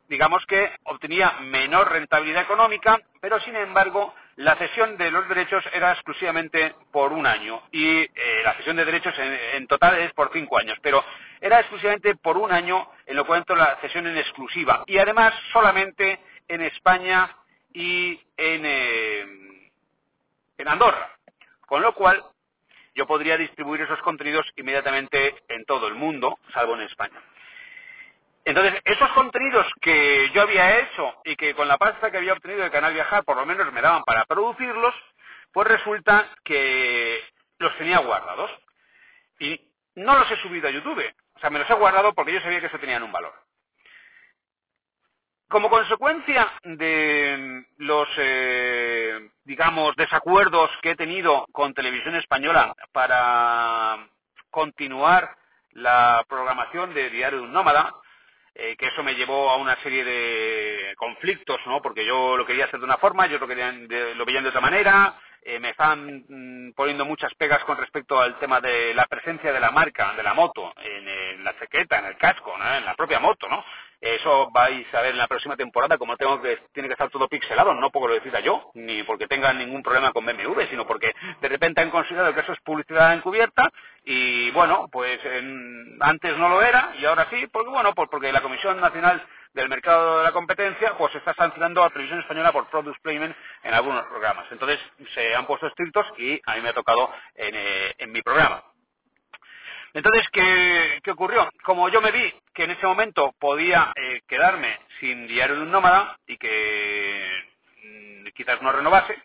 digamos 0.09 0.45
que 0.47 0.75
obtenía 0.85 1.38
menor 1.41 1.91
rentabilidad 1.91 2.43
económica, 2.43 2.99
pero 3.21 3.38
sin 3.41 3.55
embargo 3.57 4.12
la 4.36 4.56
cesión 4.56 4.96
de 4.96 5.10
los 5.10 5.28
derechos 5.28 5.64
era 5.72 5.92
exclusivamente 5.92 6.74
por 6.90 7.12
un 7.12 7.26
año 7.26 7.62
y 7.70 7.98
eh, 7.98 8.10
la 8.44 8.54
cesión 8.54 8.76
de 8.76 8.84
derechos 8.84 9.14
en, 9.18 9.66
total 9.66 9.98
es 9.98 10.12
por 10.12 10.30
cinco 10.32 10.58
años, 10.58 10.78
pero 10.82 11.04
era 11.40 11.60
exclusivamente 11.60 12.14
por 12.16 12.38
un 12.38 12.52
año 12.52 12.88
en 13.06 13.16
lo 13.16 13.26
cuanto 13.26 13.54
la 13.54 13.76
cesión 13.80 14.06
en 14.06 14.16
exclusiva 14.16 14.84
y 14.86 14.98
además 14.98 15.34
solamente 15.52 16.20
en 16.48 16.62
España 16.62 17.36
y 17.72 18.20
eh, 18.36 19.26
en 20.58 20.68
Andorra, 20.68 21.10
con 21.66 21.82
lo 21.82 21.94
cual 21.94 22.22
yo 22.94 23.06
podría 23.06 23.36
distribuir 23.36 23.82
esos 23.82 24.00
contenidos 24.02 24.46
inmediatamente 24.56 25.34
en 25.48 25.64
todo 25.64 25.88
el 25.88 25.94
mundo, 25.94 26.38
salvo 26.52 26.74
en 26.74 26.82
España. 26.82 27.20
Entonces, 28.44 28.80
esos 28.84 29.08
contenidos 29.12 29.66
que 29.80 30.30
yo 30.34 30.42
había 30.42 30.80
hecho 30.80 31.14
y 31.25 31.37
que 31.37 31.54
con 31.54 31.68
la 31.68 31.78
pasta 31.78 32.11
que 32.11 32.16
había 32.16 32.32
obtenido 32.32 32.62
del 32.62 32.72
canal 32.72 32.92
Viajar 32.92 33.25
por 33.25 33.37
lo 33.37 33.46
menos 33.46 33.72
me 33.72 33.80
daban 33.80 34.02
para 34.02 34.25
producirlos, 34.25 34.94
pues 35.52 35.68
resulta 35.68 36.28
que 36.42 37.22
los 37.58 37.76
tenía 37.78 37.99
guardados. 37.99 38.50
Y 39.38 39.61
no 39.94 40.18
los 40.18 40.30
he 40.30 40.37
subido 40.38 40.68
a 40.68 40.72
YouTube. 40.72 41.04
O 41.34 41.40
sea, 41.40 41.50
me 41.50 41.58
los 41.58 41.70
he 41.70 41.75
guardado 41.75 42.14
porque 42.14 42.32
yo 42.32 42.40
sabía 42.40 42.61
que 42.61 42.66
eso 42.66 42.78
tenían 42.78 43.02
un 43.02 43.12
valor. 43.12 43.32
Como 45.49 45.68
consecuencia 45.68 46.50
de 46.62 47.64
los, 47.76 48.08
eh, 48.16 49.30
digamos, 49.44 49.94
desacuerdos 49.96 50.70
que 50.80 50.92
he 50.92 50.96
tenido 50.96 51.46
con 51.52 51.75
Televisión 51.75 52.14
Española 52.16 52.75
para 52.90 54.08
continuar 54.50 55.37
la 55.72 56.25
programación 56.26 56.94
de 56.94 57.11
Diario 57.11 57.40
de 57.40 57.44
un 57.44 57.52
Nómada, 57.52 57.94
eh, 58.54 58.76
que 58.76 58.87
eso 58.87 59.02
me 59.02 59.14
llevó 59.14 59.50
a 59.50 59.56
una 59.56 59.76
serie 59.82 60.04
de 60.04 60.94
conflictos, 60.97 61.59
¿no? 61.66 61.80
Porque 61.80 62.04
yo 62.04 62.37
lo 62.37 62.47
quería 62.47 62.66
hacer 62.66 62.80
de 62.80 62.85
una 62.85 62.99
forma, 62.99 63.26
yo 63.26 63.38
lo, 63.38 63.49
quería, 63.49 63.73
lo 63.73 64.25
veían 64.25 64.42
de 64.42 64.50
otra 64.50 64.61
manera, 64.61 65.14
eh, 65.42 65.59
me 65.59 65.71
estaban 65.71 66.25
mm, 66.28 66.73
poniendo 66.75 67.04
muchas 67.04 67.35
pegas 67.35 67.64
con 67.64 67.76
respecto 67.76 68.21
al 68.21 68.38
tema 68.38 68.61
de 68.61 68.94
la 68.94 69.06
presencia 69.06 69.52
de 69.52 69.61
la 69.61 69.71
marca, 69.71 70.14
de 70.14 70.23
la 70.23 70.35
moto, 70.35 70.73
en, 70.76 71.09
en 71.09 71.44
la 71.44 71.59
chaqueta, 71.59 71.99
en 71.99 72.06
el 72.06 72.16
casco, 72.16 72.56
¿no? 72.56 72.75
en 72.75 72.85
la 72.85 72.94
propia 72.94 73.18
moto, 73.18 73.49
¿no? 73.49 73.64
Eso 74.02 74.50
vais 74.50 74.92
a 74.94 75.00
ver 75.00 75.12
en 75.12 75.18
la 75.18 75.28
próxima 75.28 75.56
temporada, 75.56 75.97
como 75.97 76.16
tengo 76.16 76.42
que, 76.42 76.59
tiene 76.73 76.88
que 76.88 76.94
estar 76.94 77.09
todo 77.09 77.28
pixelado, 77.28 77.73
no 77.73 77.90
porque 77.90 78.09
lo 78.09 78.14
decida 78.14 78.40
yo, 78.40 78.73
ni 78.75 79.04
porque 79.04 79.28
tengan 79.28 79.59
ningún 79.59 79.80
problema 79.80 80.12
con 80.12 80.26
BMW, 80.26 80.62
sino 80.71 80.85
porque 80.88 81.14
de 81.40 81.49
repente 81.49 81.82
han 81.82 81.90
considerado 81.90 82.35
que 82.35 82.40
eso 82.40 82.52
es 82.52 82.61
publicidad 82.62 83.14
encubierta 83.14 83.71
y 84.04 84.50
bueno, 84.50 84.88
pues 84.90 85.21
antes 86.00 86.37
no 86.37 86.49
lo 86.49 86.62
era 86.62 86.92
y 86.99 87.04
ahora 87.04 87.28
sí, 87.30 87.47
porque 87.47 87.71
bueno, 87.71 87.94
pues 87.94 88.09
porque 88.11 88.32
la 88.32 88.40
Comisión 88.40 88.80
Nacional 88.80 89.25
del 89.54 89.68
Mercado 89.68 90.18
de 90.18 90.25
la 90.25 90.32
Competencia 90.32 90.94
pues 90.99 91.14
está 91.14 91.32
sancionando 91.35 91.85
a 91.85 91.90
Televisión 91.90 92.21
Española 92.21 92.50
por 92.50 92.68
product 92.71 93.00
placement 93.02 93.37
en 93.62 93.75
algunos 93.75 94.04
programas. 94.06 94.47
Entonces 94.50 94.80
se 95.14 95.32
han 95.35 95.47
puesto 95.47 95.68
estrictos 95.68 96.06
y 96.18 96.40
a 96.44 96.56
mí 96.56 96.61
me 96.62 96.71
ha 96.71 96.75
tocado 96.75 97.09
en, 97.37 97.54
eh, 97.54 97.94
en 97.99 98.11
mi 98.11 98.21
programa. 98.23 98.64
Entonces, 99.94 100.26
¿qué, 100.32 101.00
¿qué, 101.02 101.11
ocurrió? 101.11 101.50
Como 101.64 101.88
yo 101.90 102.00
me 102.00 102.11
vi 102.11 102.32
que 102.54 102.64
en 102.64 102.70
ese 102.70 102.87
momento 102.87 103.34
podía 103.38 103.92
eh, 103.94 104.22
quedarme 104.26 104.78
sin 105.00 105.26
diario 105.26 105.56
de 105.56 105.62
un 105.62 105.70
nómada 105.70 106.16
y 106.26 106.38
que 106.38 107.30
mm, 107.84 108.26
quizás 108.34 108.62
no 108.62 108.72
renovase, 108.72 109.16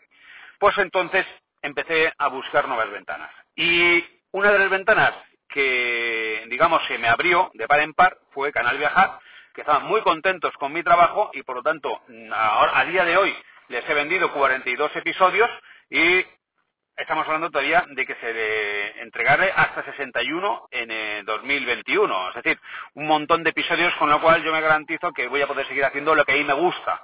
pues 0.60 0.78
entonces 0.78 1.26
empecé 1.62 2.14
a 2.18 2.28
buscar 2.28 2.68
nuevas 2.68 2.92
ventanas. 2.92 3.32
Y 3.56 4.04
una 4.32 4.52
de 4.52 4.60
las 4.60 4.70
ventanas 4.70 5.14
que, 5.48 6.46
digamos, 6.50 6.86
se 6.88 6.98
me 6.98 7.08
abrió 7.08 7.50
de 7.54 7.68
par 7.68 7.80
en 7.80 7.94
par 7.94 8.18
fue 8.32 8.52
Canal 8.52 8.78
Viajar, 8.78 9.20
que 9.54 9.62
estaban 9.62 9.86
muy 9.86 10.02
contentos 10.02 10.54
con 10.58 10.74
mi 10.74 10.84
trabajo 10.84 11.32
y 11.34 11.44
por 11.44 11.56
lo 11.56 11.64
tanto, 11.64 12.02
a, 12.32 12.80
a 12.80 12.86
día 12.86 13.06
de 13.06 13.18
hoy 13.18 13.36
les 13.70 13.88
he 13.90 13.94
vendido 13.94 14.32
42 14.34 14.96
episodios 14.98 15.50
y 15.90 16.26
estamos 16.98 17.26
hablando 17.28 17.52
todavía 17.52 17.86
de 17.90 18.06
que 18.06 18.16
se 18.16 18.34
le 18.34 19.02
entregarle 19.02 19.52
hasta 19.56 19.84
61 19.86 20.68
en 20.72 21.26
2021. 21.26 22.14
Eh, 22.14 22.30
es 22.30 22.44
decir, 22.44 22.60
un 22.96 23.08
montón 23.08 23.44
de 23.44 23.52
episodios 23.52 23.94
con 23.96 24.10
lo 24.10 24.20
cual 24.20 24.44
yo 24.44 24.52
me 24.52 24.62
garantizo 24.62 25.12
que 25.14 25.28
voy 25.28 25.42
a 25.42 25.48
poder 25.48 25.68
seguir 25.68 25.86
haciendo 25.86 26.16
lo 26.16 26.26
que 26.26 26.34
a 26.34 26.36
mí 26.36 26.44
me 26.44 26.54
gusta. 26.54 27.02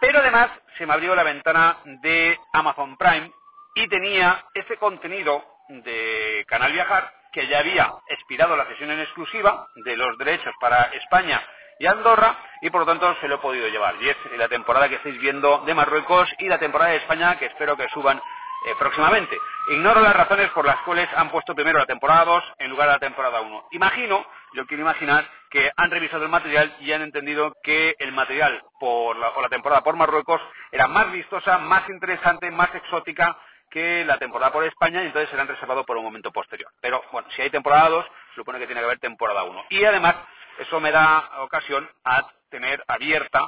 Pero 0.00 0.20
además 0.20 0.50
se 0.78 0.86
me 0.86 0.94
abrió 0.94 1.14
la 1.14 1.24
ventana 1.24 1.78
de 1.84 2.38
Amazon 2.52 2.96
Prime 2.96 3.30
y 3.74 3.88
tenía 3.88 4.44
ese 4.54 4.76
contenido 4.76 5.44
de 5.68 6.44
Canal 6.48 6.72
Viajar 6.72 7.12
que 7.32 7.46
ya 7.46 7.60
había 7.60 7.92
expirado 8.08 8.56
la 8.56 8.66
sesión 8.66 8.90
en 8.90 9.00
exclusiva 9.00 9.68
de 9.76 9.96
los 9.96 10.18
derechos 10.18 10.54
para 10.60 10.82
España 10.92 11.42
y 11.78 11.86
Andorra 11.86 12.36
y 12.60 12.70
por 12.70 12.80
lo 12.80 12.86
tanto 12.86 13.16
se 13.20 13.28
lo 13.28 13.36
he 13.36 13.38
podido 13.38 13.68
llevar. 13.68 13.94
Y 14.00 14.08
es 14.08 14.16
la 14.36 14.48
temporada 14.48 14.88
que 14.88 14.96
estáis 14.96 15.18
viendo 15.18 15.58
de 15.66 15.74
Marruecos 15.74 16.28
y 16.38 16.48
la 16.48 16.58
temporada 16.58 16.90
de 16.90 16.98
España 16.98 17.38
que 17.38 17.46
espero 17.46 17.76
que 17.76 17.88
suban 17.88 18.20
eh, 18.66 18.74
próximamente. 18.78 19.38
Ignoro 19.68 20.00
las 20.00 20.14
razones 20.14 20.50
por 20.50 20.64
las 20.64 20.76
cuales 20.82 21.08
han 21.16 21.30
puesto 21.30 21.54
primero 21.54 21.78
la 21.78 21.86
temporada 21.86 22.24
2 22.24 22.44
en 22.58 22.70
lugar 22.70 22.88
de 22.88 22.94
la 22.94 22.98
temporada 22.98 23.40
1. 23.40 23.68
Imagino, 23.72 24.26
yo 24.54 24.66
quiero 24.66 24.82
imaginar, 24.82 25.28
que 25.50 25.70
han 25.76 25.90
revisado 25.90 26.24
el 26.24 26.30
material 26.30 26.74
y 26.80 26.92
han 26.92 27.02
entendido 27.02 27.54
que 27.62 27.94
el 27.98 28.12
material 28.12 28.62
por 28.80 29.16
la, 29.16 29.32
la 29.40 29.48
temporada 29.48 29.82
por 29.82 29.96
Marruecos 29.96 30.40
era 30.70 30.88
más 30.88 31.12
vistosa, 31.12 31.58
más 31.58 31.88
interesante, 31.88 32.50
más 32.50 32.74
exótica 32.74 33.36
que 33.70 34.04
la 34.04 34.18
temporada 34.18 34.52
por 34.52 34.64
España 34.64 35.02
y 35.02 35.06
entonces 35.06 35.30
serán 35.30 35.48
reservados 35.48 35.86
por 35.86 35.96
un 35.96 36.04
momento 36.04 36.30
posterior. 36.30 36.70
Pero 36.80 37.02
bueno, 37.10 37.28
si 37.34 37.42
hay 37.42 37.50
temporada 37.50 37.88
2, 37.88 38.06
supone 38.34 38.58
que 38.58 38.66
tiene 38.66 38.80
que 38.80 38.86
haber 38.86 38.98
temporada 38.98 39.44
1. 39.44 39.64
Y 39.70 39.84
además, 39.84 40.16
eso 40.58 40.78
me 40.80 40.92
da 40.92 41.42
ocasión 41.42 41.88
a 42.04 42.28
tener 42.50 42.84
abierta 42.86 43.40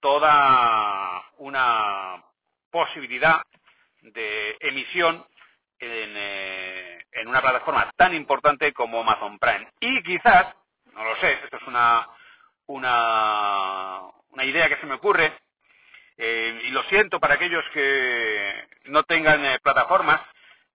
toda 0.00 1.22
una 1.38 2.22
posibilidad 2.70 3.42
de 4.02 4.56
emisión 4.60 5.24
eh, 5.78 7.04
en, 7.12 7.28
una 7.28 7.40
plataforma 7.40 7.90
tan 7.96 8.14
importante 8.14 8.72
como 8.72 9.00
Amazon 9.00 9.38
Prime. 9.38 9.68
Y 9.80 10.02
quizás, 10.02 10.54
no 10.92 11.04
lo 11.04 11.16
sé, 11.16 11.32
esto 11.44 11.56
es 11.56 11.66
una, 11.66 12.08
una, 12.66 14.00
una 14.30 14.44
idea 14.44 14.68
que 14.68 14.76
se 14.76 14.86
me 14.86 14.94
ocurre, 14.94 15.32
eh, 16.16 16.62
y 16.64 16.70
lo 16.70 16.82
siento 16.84 17.18
para 17.18 17.34
aquellos 17.34 17.64
que 17.72 18.68
no 18.84 19.02
tengan 19.04 19.44
eh, 19.44 19.58
plataformas, 19.60 20.20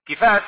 quizás 0.05 0.41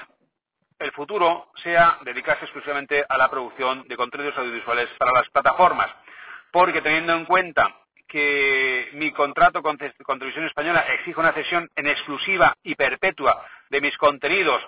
el 0.79 0.91
futuro 0.91 1.51
sea 1.63 1.99
dedicarse 2.01 2.45
exclusivamente 2.45 3.05
a 3.07 3.17
la 3.17 3.29
producción 3.29 3.87
de 3.87 3.97
contenidos 3.97 4.37
audiovisuales 4.37 4.89
para 4.97 5.11
las 5.11 5.29
plataformas, 5.29 5.89
porque 6.51 6.81
teniendo 6.81 7.13
en 7.13 7.25
cuenta 7.25 7.78
que 8.09 8.89
mi 8.93 9.11
contrato 9.11 9.61
con, 9.61 9.77
Televisión 9.77 10.45
Española 10.45 10.85
exige 10.95 11.19
una 11.19 11.31
cesión 11.31 11.69
en 11.75 11.87
exclusiva 11.87 12.57
y 12.63 12.75
perpetua 12.75 13.45
de 13.69 13.79
mis 13.79 13.95
contenidos 13.97 14.61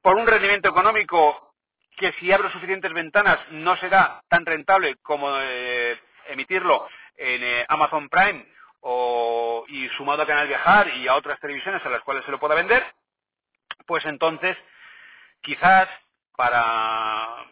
por 0.00 0.16
un 0.16 0.26
rendimiento 0.26 0.70
económico 0.70 1.54
que 1.96 2.12
si 2.14 2.32
abro 2.32 2.50
suficientes 2.50 2.92
ventanas 2.92 3.38
no 3.50 3.76
será 3.76 4.22
tan 4.28 4.44
rentable 4.46 4.96
como 5.02 5.30
eh, 5.40 6.00
emitirlo 6.28 6.88
en 7.16 7.44
eh, 7.44 7.66
Amazon 7.68 8.08
Prime 8.08 8.46
o, 8.80 9.64
y 9.68 9.88
sumado 9.90 10.22
a 10.22 10.26
Canal 10.26 10.48
Viajar 10.48 10.88
y 10.96 11.06
a 11.06 11.14
otras 11.14 11.38
televisiones 11.38 11.84
a 11.84 11.90
las 11.90 12.02
cuales 12.02 12.24
se 12.24 12.30
lo 12.30 12.40
pueda 12.40 12.54
vender, 12.54 12.84
pues 13.86 14.04
entonces 14.06 14.56
quizás 15.42 15.88
para 16.34 17.44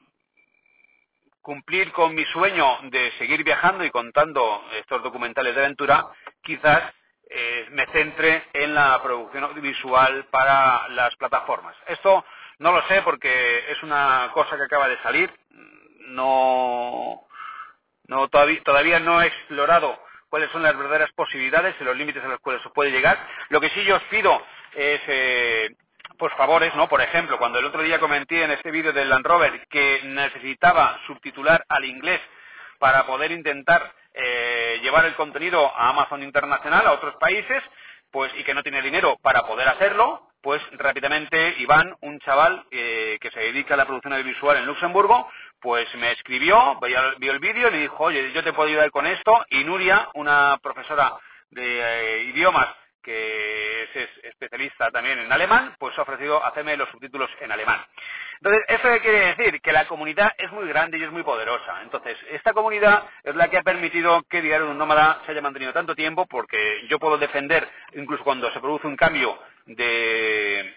cumplir 1.43 1.93
con 1.93 2.15
mi 2.15 2.25
sueño 2.27 2.79
de 2.85 3.13
seguir 3.13 3.45
viajando 3.45 3.85
y 3.85 3.91
contando 3.91 4.65
estos 4.73 5.03
documentales 5.03 5.55
de 5.55 5.61
aventura, 5.63 6.07
quizás 6.43 6.83
eh, 7.29 7.67
me 7.71 7.87
centre 7.87 8.45
en 8.53 8.75
la 8.75 9.01
producción 9.03 9.45
audiovisual 9.45 10.27
para 10.31 10.89
las 10.89 11.15
plataformas. 11.17 11.77
Esto 11.87 12.25
no 12.59 12.73
lo 12.73 12.83
sé 12.89 13.03
porque 13.03 13.71
es 13.71 13.83
una 13.83 14.31
cosa 14.35 14.57
que 14.57 14.65
acaba 14.65 14.89
de 14.89 14.99
salir. 15.03 15.33
No, 16.09 17.27
todavía 18.65 18.99
no 18.99 19.23
he 19.23 19.27
explorado 19.27 19.99
cuáles 20.29 20.51
son 20.51 20.63
las 20.63 20.77
verdaderas 20.77 21.13
posibilidades 21.13 21.77
y 21.81 21.85
los 21.85 21.97
límites 21.97 22.25
a 22.25 22.29
los 22.29 22.41
cuales 22.41 22.63
se 22.63 22.71
puede 22.71 22.91
llegar. 22.91 23.19
Lo 23.49 23.61
que 23.61 23.71
sí 23.71 23.85
yo 23.85 23.97
os 23.97 24.03
pido 24.05 24.43
es 24.75 25.01
eh, 25.07 25.77
pues 26.21 26.35
favores, 26.35 26.75
¿no? 26.77 26.87
Por 26.87 27.01
ejemplo, 27.01 27.39
cuando 27.39 27.59
el 27.59 27.65
otro 27.65 27.83
día 27.83 27.99
comenté 27.99 28.45
en 28.45 28.51
este 28.51 28.71
vídeo 28.71 28.93
del 28.93 29.09
Land 29.09 29.25
Rover 29.25 29.67
que 29.71 30.03
necesitaba 30.05 31.01
subtitular 31.07 31.65
al 31.67 31.87
inglés 31.87 32.21
para 32.79 33.07
poder 33.07 33.33
intentar 33.33 33.91
eh, 34.13 34.81
llevar 34.83 35.07
el 35.07 35.15
contenido 35.15 35.73
a 35.75 35.89
Amazon 35.89 36.23
Internacional, 36.23 36.87
a 36.87 36.93
otros 36.93 37.17
países, 37.17 37.63
pues 38.11 38.31
y 38.37 38.45
que 38.45 38.53
no 38.53 38.63
tiene 38.63 38.83
dinero 38.83 39.17
para 39.23 39.47
poder 39.47 39.67
hacerlo, 39.69 40.29
pues 40.43 40.61
rápidamente 40.73 41.55
Iván, 41.59 41.97
un 42.03 42.21
chaval 42.21 42.67
eh, 42.71 43.17
que 43.19 43.31
se 43.31 43.41
dedica 43.41 43.73
a 43.73 43.79
la 43.79 43.87
producción 43.87 44.13
audiovisual 44.13 44.59
en 44.59 44.67
Luxemburgo, 44.67 45.27
pues 45.59 45.87
me 45.95 46.13
escribió, 46.13 46.79
vio, 47.19 47.33
el 47.33 47.39
vídeo 47.39 47.69
y 47.69 47.73
le 47.73 47.79
dijo, 47.79 48.05
oye, 48.05 48.31
yo 48.33 48.45
te 48.45 48.53
puedo 48.53 48.69
ayudar 48.69 48.91
con 48.91 49.07
esto, 49.07 49.47
y 49.49 49.65
Nuria, 49.65 50.11
una 50.13 50.59
profesora 50.63 51.15
de 51.51 51.65
eh, 51.65 52.25
idiomas 52.25 52.69
que 53.03 53.83
es 53.83 54.11
especialista 54.23 54.91
también 54.91 55.19
en 55.19 55.33
alemán, 55.33 55.75
pues 55.79 55.99
ha 55.99 56.03
ofrecido 56.03 56.45
hacerme 56.45 56.77
los 56.77 56.89
subtítulos 56.91 57.31
en 57.41 57.53
alemán. 57.53 57.85
Entonces, 58.43 58.65
¿eso 58.69 58.89
qué 58.89 59.01
quiere 59.01 59.35
decir? 59.35 59.61
Que 59.61 59.73
la 59.73 59.87
comunidad 59.87 60.33
es 60.39 60.51
muy 60.53 60.67
grande 60.67 60.97
y 60.99 61.03
es 61.03 61.11
muy 61.11 61.23
poderosa. 61.23 61.83
Entonces, 61.83 62.17
esta 62.31 62.55
comunidad 62.55 63.05
es 63.23 63.35
la 63.35 63.49
que 63.49 63.59
ha 63.59 63.63
permitido 63.63 64.23
que 64.23 64.41
Diario 64.41 64.67
de 64.67 64.73
un 64.73 64.79
Nómada 64.79 65.21
se 65.27 65.33
haya 65.33 65.43
mantenido 65.43 65.75
tanto 65.75 65.95
tiempo, 65.95 66.27
porque 66.27 66.87
yo 66.89 66.99
puedo 66.99 67.19
defender, 67.19 67.69
incluso 67.93 68.25
cuando 68.25 68.51
se 68.51 68.61
produce 68.61 68.87
un 68.87 68.97
cambio 68.97 69.39
de, 69.67 70.75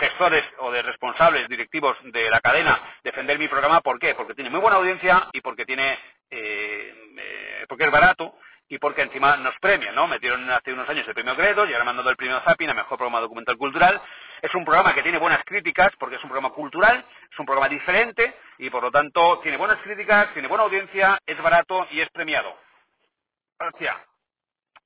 gestores 0.00 0.44
o 0.58 0.72
de 0.72 0.82
responsables 0.82 1.48
directivos 1.48 1.96
de 2.02 2.28
la 2.28 2.40
cadena, 2.40 2.98
defender 3.04 3.38
mi 3.38 3.46
programa. 3.46 3.80
¿Por 3.80 4.00
qué? 4.00 4.16
Porque 4.16 4.34
tiene 4.34 4.50
muy 4.50 4.60
buena 4.60 4.78
audiencia 4.78 5.28
y 5.32 5.40
porque 5.40 5.64
tiene, 5.64 5.92
eh, 6.30 6.94
eh 7.18 7.66
porque 7.68 7.84
es 7.84 7.90
barato 7.90 8.34
y 8.68 8.78
porque 8.78 9.02
encima 9.02 9.36
nos 9.36 9.58
premian, 9.60 9.94
¿no? 9.94 10.06
Metieron 10.06 10.48
hace 10.50 10.72
unos 10.72 10.88
años 10.88 11.06
el 11.08 11.14
premio 11.14 11.34
Gredo 11.34 11.66
y 11.66 11.72
ahora 11.72 11.84
mandando 11.84 12.10
el 12.10 12.16
premio 12.16 12.40
Zapin 12.40 12.68
a 12.70 12.74
Mejor 12.74 12.98
Programa 12.98 13.20
Documental 13.20 13.56
Cultural. 13.56 14.00
Es 14.42 14.54
un 14.54 14.64
programa 14.64 14.94
que 14.94 15.02
tiene 15.02 15.18
buenas 15.18 15.42
críticas 15.44 15.90
porque 15.98 16.16
es 16.16 16.22
un 16.22 16.28
programa 16.28 16.54
cultural, 16.54 17.04
es 17.30 17.38
un 17.38 17.46
programa 17.46 17.68
diferente 17.68 18.36
y 18.58 18.68
por 18.70 18.82
lo 18.82 18.90
tanto 18.90 19.40
tiene 19.40 19.56
buenas 19.56 19.78
críticas, 19.78 20.32
tiene 20.32 20.48
buena 20.48 20.64
audiencia, 20.64 21.18
es 21.26 21.40
barato 21.42 21.86
y 21.90 22.00
es 22.00 22.10
premiado. 22.10 22.56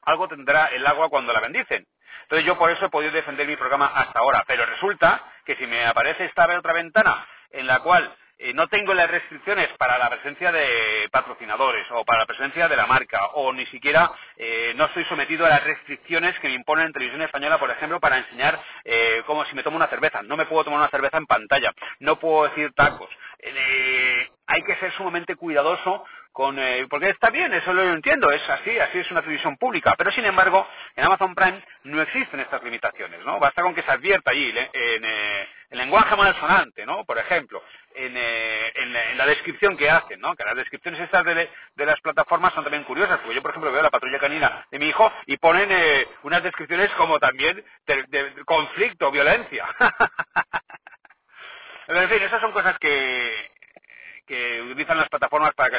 Algo 0.02 0.28
tendrá 0.28 0.66
el 0.66 0.86
agua 0.86 1.08
cuando 1.08 1.32
la 1.32 1.40
bendicen. 1.40 1.86
Entonces 2.22 2.46
yo 2.46 2.56
por 2.56 2.70
eso 2.70 2.86
he 2.86 2.90
podido 2.90 3.12
defender 3.12 3.46
mi 3.46 3.56
programa 3.56 3.86
hasta 3.86 4.20
ahora, 4.20 4.44
pero 4.46 4.64
resulta 4.64 5.22
que 5.44 5.56
si 5.56 5.66
me 5.66 5.84
aparece 5.84 6.24
esta 6.24 6.46
otra 6.56 6.72
ventana 6.72 7.26
en 7.50 7.66
la 7.66 7.80
cual 7.80 8.16
eh, 8.44 8.52
no 8.54 8.66
tengo 8.66 8.92
las 8.92 9.08
restricciones 9.08 9.68
para 9.78 9.98
la 9.98 10.10
presencia 10.10 10.50
de 10.50 11.08
patrocinadores 11.12 11.86
o 11.92 12.04
para 12.04 12.20
la 12.20 12.26
presencia 12.26 12.66
de 12.66 12.76
la 12.76 12.86
marca 12.86 13.26
o 13.34 13.52
ni 13.52 13.64
siquiera 13.66 14.10
eh, 14.36 14.72
no 14.74 14.86
estoy 14.86 15.04
sometido 15.04 15.46
a 15.46 15.50
las 15.50 15.62
restricciones 15.62 16.36
que 16.40 16.48
me 16.48 16.54
imponen 16.54 16.86
en 16.86 16.92
televisión 16.92 17.22
española, 17.22 17.60
por 17.60 17.70
ejemplo, 17.70 18.00
para 18.00 18.18
enseñar 18.18 18.60
eh, 18.84 19.22
como 19.26 19.44
si 19.44 19.54
me 19.54 19.62
tomo 19.62 19.76
una 19.76 19.86
cerveza. 19.86 20.22
No 20.22 20.36
me 20.36 20.46
puedo 20.46 20.64
tomar 20.64 20.80
una 20.80 20.90
cerveza 20.90 21.18
en 21.18 21.26
pantalla, 21.26 21.72
no 22.00 22.18
puedo 22.18 22.48
decir 22.48 22.72
tacos. 22.74 23.10
hay 24.48 24.62
que 24.62 24.76
ser 24.76 24.92
sumamente 24.94 25.36
cuidadoso 25.36 26.04
con, 26.32 26.58
eh, 26.58 26.86
porque 26.88 27.10
está 27.10 27.30
bien, 27.30 27.52
eso 27.52 27.72
lo 27.72 27.92
entiendo, 27.92 28.30
es 28.30 28.48
así, 28.48 28.78
así 28.78 28.98
es 28.98 29.10
una 29.10 29.20
televisión 29.20 29.56
pública, 29.58 29.94
pero 29.96 30.10
sin 30.10 30.24
embargo, 30.24 30.66
en 30.96 31.04
Amazon 31.04 31.34
Prime 31.34 31.62
no 31.84 32.00
existen 32.00 32.40
estas 32.40 32.62
limitaciones, 32.62 33.20
¿no? 33.24 33.38
Basta 33.38 33.62
con 33.62 33.74
que 33.74 33.82
se 33.82 33.90
advierta 33.90 34.30
allí 34.30 34.50
en, 34.50 35.04
eh, 35.04 35.48
el 35.70 35.78
lenguaje 35.78 36.16
malsonante, 36.16 36.86
¿no? 36.86 37.04
Por 37.04 37.18
ejemplo, 37.18 37.62
en, 37.94 38.14
eh, 38.16 38.72
en, 38.74 39.18
la 39.18 39.26
descripción 39.26 39.76
que 39.76 39.90
hacen, 39.90 40.20
¿no? 40.20 40.34
Que 40.34 40.44
las 40.44 40.56
descripciones 40.56 41.00
estas 41.00 41.24
de, 41.24 41.48
las 41.76 42.00
plataformas 42.00 42.52
son 42.54 42.64
también 42.64 42.84
curiosas, 42.84 43.18
porque 43.18 43.34
yo, 43.34 43.42
por 43.42 43.50
ejemplo, 43.50 43.72
veo 43.72 43.82
la 43.82 43.90
patrulla 43.90 44.18
canina 44.18 44.66
de 44.70 44.78
mi 44.78 44.88
hijo 44.88 45.12
y 45.26 45.36
ponen 45.36 45.68
eh, 45.70 46.06
unas 46.22 46.42
descripciones 46.42 46.90
como 46.92 47.18
también 47.18 47.62
de, 47.86 48.04
de 48.08 48.44
conflicto, 48.44 49.10
violencia. 49.10 49.66
en 51.88 52.08
fin, 52.08 52.22
esas 52.22 52.40
son 52.40 52.52
cosas 52.52 52.78
que, 52.78 53.50
que 54.32 54.62
utilizan 54.62 54.96
las 54.96 55.10
plataformas 55.10 55.52
para, 55.52 55.78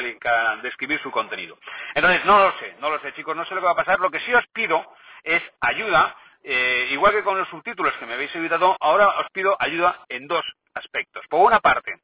describir 0.62 1.00
su 1.00 1.10
contenido. 1.10 1.58
Entonces, 1.92 2.24
no 2.24 2.38
lo 2.38 2.52
sé, 2.60 2.76
no 2.78 2.88
lo 2.88 3.00
sé, 3.00 3.12
chicos, 3.14 3.34
no 3.34 3.44
sé 3.46 3.52
lo 3.52 3.60
que 3.60 3.66
va 3.66 3.72
a 3.72 3.76
pasar. 3.76 3.98
Lo 3.98 4.12
que 4.12 4.20
sí 4.20 4.32
os 4.32 4.46
pido 4.52 4.86
es 5.24 5.42
ayuda, 5.60 6.16
eh, 6.44 6.86
igual 6.92 7.14
que 7.14 7.24
con 7.24 7.36
los 7.36 7.48
subtítulos 7.48 7.92
que 7.96 8.06
me 8.06 8.14
habéis 8.14 8.32
evitado, 8.36 8.76
ahora 8.78 9.08
os 9.08 9.28
pido 9.32 9.56
ayuda 9.58 10.04
en 10.08 10.28
dos 10.28 10.44
aspectos. 10.72 11.26
Por 11.28 11.40
una 11.40 11.58
parte, 11.58 11.96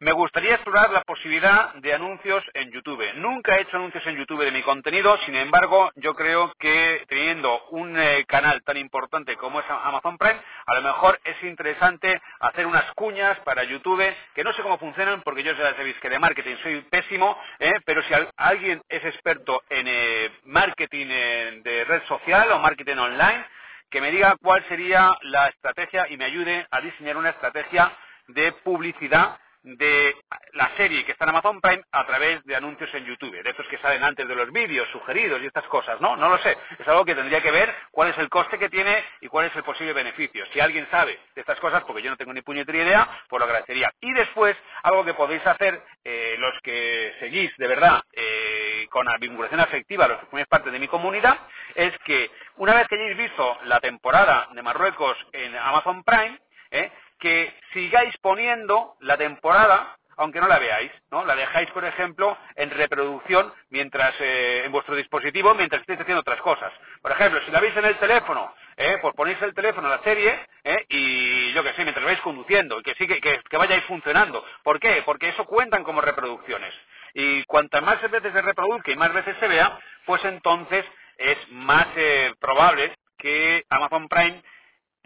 me 0.00 0.12
gustaría 0.12 0.54
explorar 0.54 0.90
la 0.90 1.02
posibilidad 1.02 1.74
de 1.74 1.92
anuncios 1.92 2.44
en 2.54 2.70
YouTube. 2.70 3.04
Nunca 3.16 3.56
he 3.56 3.62
hecho 3.62 3.78
anuncios 3.78 4.06
en 4.06 4.16
YouTube 4.16 4.44
de 4.44 4.52
mi 4.52 4.62
contenido, 4.62 5.18
sin 5.26 5.34
embargo, 5.34 5.90
yo 5.96 6.14
creo 6.14 6.52
que 6.58 7.04
teniendo 7.08 7.64
un 7.70 7.98
eh, 7.98 8.24
canal 8.28 8.62
tan 8.62 8.76
importante 8.76 9.36
como 9.36 9.58
es 9.58 9.66
Amazon 9.68 10.16
Prime, 10.16 10.40
a 10.66 10.74
lo 10.74 10.82
mejor 10.82 11.18
es 11.24 11.42
interesante 11.42 12.20
hacer 12.38 12.66
unas 12.66 12.84
cuñas 12.92 13.40
para 13.40 13.64
YouTube, 13.64 14.04
que 14.34 14.44
no 14.44 14.52
sé 14.52 14.62
cómo 14.62 14.78
funcionan, 14.78 15.22
porque 15.22 15.42
yo 15.42 15.52
ya 15.52 15.74
sabéis 15.74 15.98
que 15.98 16.08
de 16.08 16.20
marketing 16.20 16.54
soy 16.62 16.80
pésimo, 16.82 17.36
¿eh? 17.58 17.74
pero 17.84 18.00
si 18.04 18.14
alguien 18.36 18.80
es 18.88 19.04
experto 19.04 19.64
en 19.68 19.86
eh, 19.88 20.30
marketing 20.44 21.06
de 21.08 21.84
red 21.88 22.02
social 22.06 22.52
o 22.52 22.60
marketing 22.60 22.98
online, 22.98 23.44
que 23.90 24.00
me 24.00 24.12
diga 24.12 24.36
cuál 24.40 24.64
sería 24.68 25.10
la 25.22 25.48
estrategia 25.48 26.06
y 26.08 26.16
me 26.16 26.26
ayude 26.26 26.68
a 26.70 26.80
diseñar 26.80 27.16
una 27.16 27.30
estrategia 27.30 27.90
de 28.28 28.52
publicidad 28.52 29.38
de 29.76 30.16
la 30.52 30.70
serie 30.76 31.04
que 31.04 31.12
está 31.12 31.24
en 31.24 31.30
Amazon 31.30 31.60
Prime 31.60 31.82
a 31.92 32.06
través 32.06 32.42
de 32.44 32.56
anuncios 32.56 32.92
en 32.94 33.04
YouTube, 33.04 33.42
de 33.42 33.50
estos 33.50 33.66
que 33.68 33.78
salen 33.78 34.02
antes 34.02 34.26
de 34.26 34.34
los 34.34 34.50
vídeos 34.52 34.88
sugeridos 34.90 35.40
y 35.42 35.46
estas 35.46 35.64
cosas, 35.64 36.00
¿no? 36.00 36.16
No 36.16 36.28
lo 36.28 36.38
sé. 36.38 36.56
Es 36.78 36.88
algo 36.88 37.04
que 37.04 37.14
tendría 37.14 37.42
que 37.42 37.50
ver 37.50 37.74
cuál 37.90 38.08
es 38.08 38.18
el 38.18 38.28
coste 38.28 38.58
que 38.58 38.70
tiene 38.70 39.04
y 39.20 39.28
cuál 39.28 39.46
es 39.46 39.56
el 39.56 39.62
posible 39.62 39.92
beneficio. 39.92 40.44
Si 40.52 40.60
alguien 40.60 40.88
sabe 40.90 41.18
de 41.34 41.40
estas 41.40 41.60
cosas, 41.60 41.84
porque 41.84 42.02
yo 42.02 42.10
no 42.10 42.16
tengo 42.16 42.32
ni 42.32 42.42
puñetera 42.42 42.78
idea, 42.78 43.08
pues 43.28 43.38
lo 43.38 43.44
agradecería. 43.44 43.92
Y 44.00 44.12
después, 44.12 44.56
algo 44.82 45.04
que 45.04 45.14
podéis 45.14 45.46
hacer 45.46 45.82
eh, 46.04 46.36
los 46.38 46.54
que 46.62 47.14
seguís 47.20 47.54
de 47.58 47.68
verdad 47.68 48.02
eh, 48.12 48.86
con 48.90 49.06
la 49.06 49.18
vinculación 49.18 49.60
afectiva, 49.60 50.08
los 50.08 50.20
que 50.20 50.26
formáis 50.26 50.48
parte 50.48 50.70
de 50.70 50.78
mi 50.78 50.88
comunidad, 50.88 51.38
es 51.74 51.92
que 52.04 52.30
una 52.56 52.74
vez 52.74 52.88
que 52.88 52.94
hayáis 52.94 53.16
visto 53.16 53.58
la 53.64 53.80
temporada 53.80 54.48
de 54.52 54.62
Marruecos 54.62 55.16
en 55.32 55.54
Amazon 55.56 56.02
Prime, 56.04 56.38
¿eh? 56.70 56.90
Que 57.18 57.54
sigáis 57.72 58.16
poniendo 58.18 58.96
la 59.00 59.16
temporada, 59.16 59.96
aunque 60.16 60.40
no 60.40 60.48
la 60.48 60.58
veáis, 60.58 60.90
¿no? 61.10 61.24
La 61.24 61.34
dejáis, 61.36 61.70
por 61.70 61.84
ejemplo, 61.84 62.36
en 62.56 62.70
reproducción 62.70 63.52
mientras 63.70 64.14
eh, 64.20 64.62
en 64.64 64.72
vuestro 64.72 64.96
dispositivo 64.96 65.54
mientras 65.54 65.80
estéis 65.80 66.00
haciendo 66.00 66.20
otras 66.20 66.40
cosas. 66.40 66.72
Por 67.00 67.12
ejemplo, 67.12 67.40
si 67.44 67.50
la 67.52 67.60
veis 67.60 67.76
en 67.76 67.84
el 67.84 67.96
teléfono, 67.98 68.52
¿eh? 68.76 68.98
pues 69.00 69.14
ponéis 69.14 69.40
el 69.42 69.54
teléfono 69.54 69.88
a 69.88 69.96
la 69.96 70.02
serie 70.02 70.38
¿eh? 70.64 70.86
y 70.88 71.52
yo 71.52 71.62
que 71.62 71.72
sé, 71.74 71.82
mientras 71.82 72.04
vais 72.04 72.20
conduciendo, 72.20 72.80
y 72.80 72.82
que 72.82 72.94
sí 72.94 73.06
que, 73.06 73.20
que, 73.20 73.56
vayáis 73.56 73.84
funcionando. 73.84 74.44
¿Por 74.62 74.80
qué? 74.80 75.02
Porque 75.04 75.28
eso 75.28 75.44
cuentan 75.44 75.84
como 75.84 76.00
reproducciones. 76.00 76.74
Y 77.14 77.44
cuantas 77.44 77.82
más 77.82 78.00
veces 78.10 78.32
se 78.32 78.42
reproduzca 78.42 78.90
y 78.90 78.96
más 78.96 79.12
veces 79.12 79.36
se 79.38 79.48
vea, 79.48 79.78
pues 80.04 80.24
entonces 80.24 80.84
es 81.16 81.36
más 81.50 81.86
eh, 81.96 82.34
probable 82.40 82.96
que 83.18 83.64
Amazon 83.68 84.08
Prime 84.08 84.42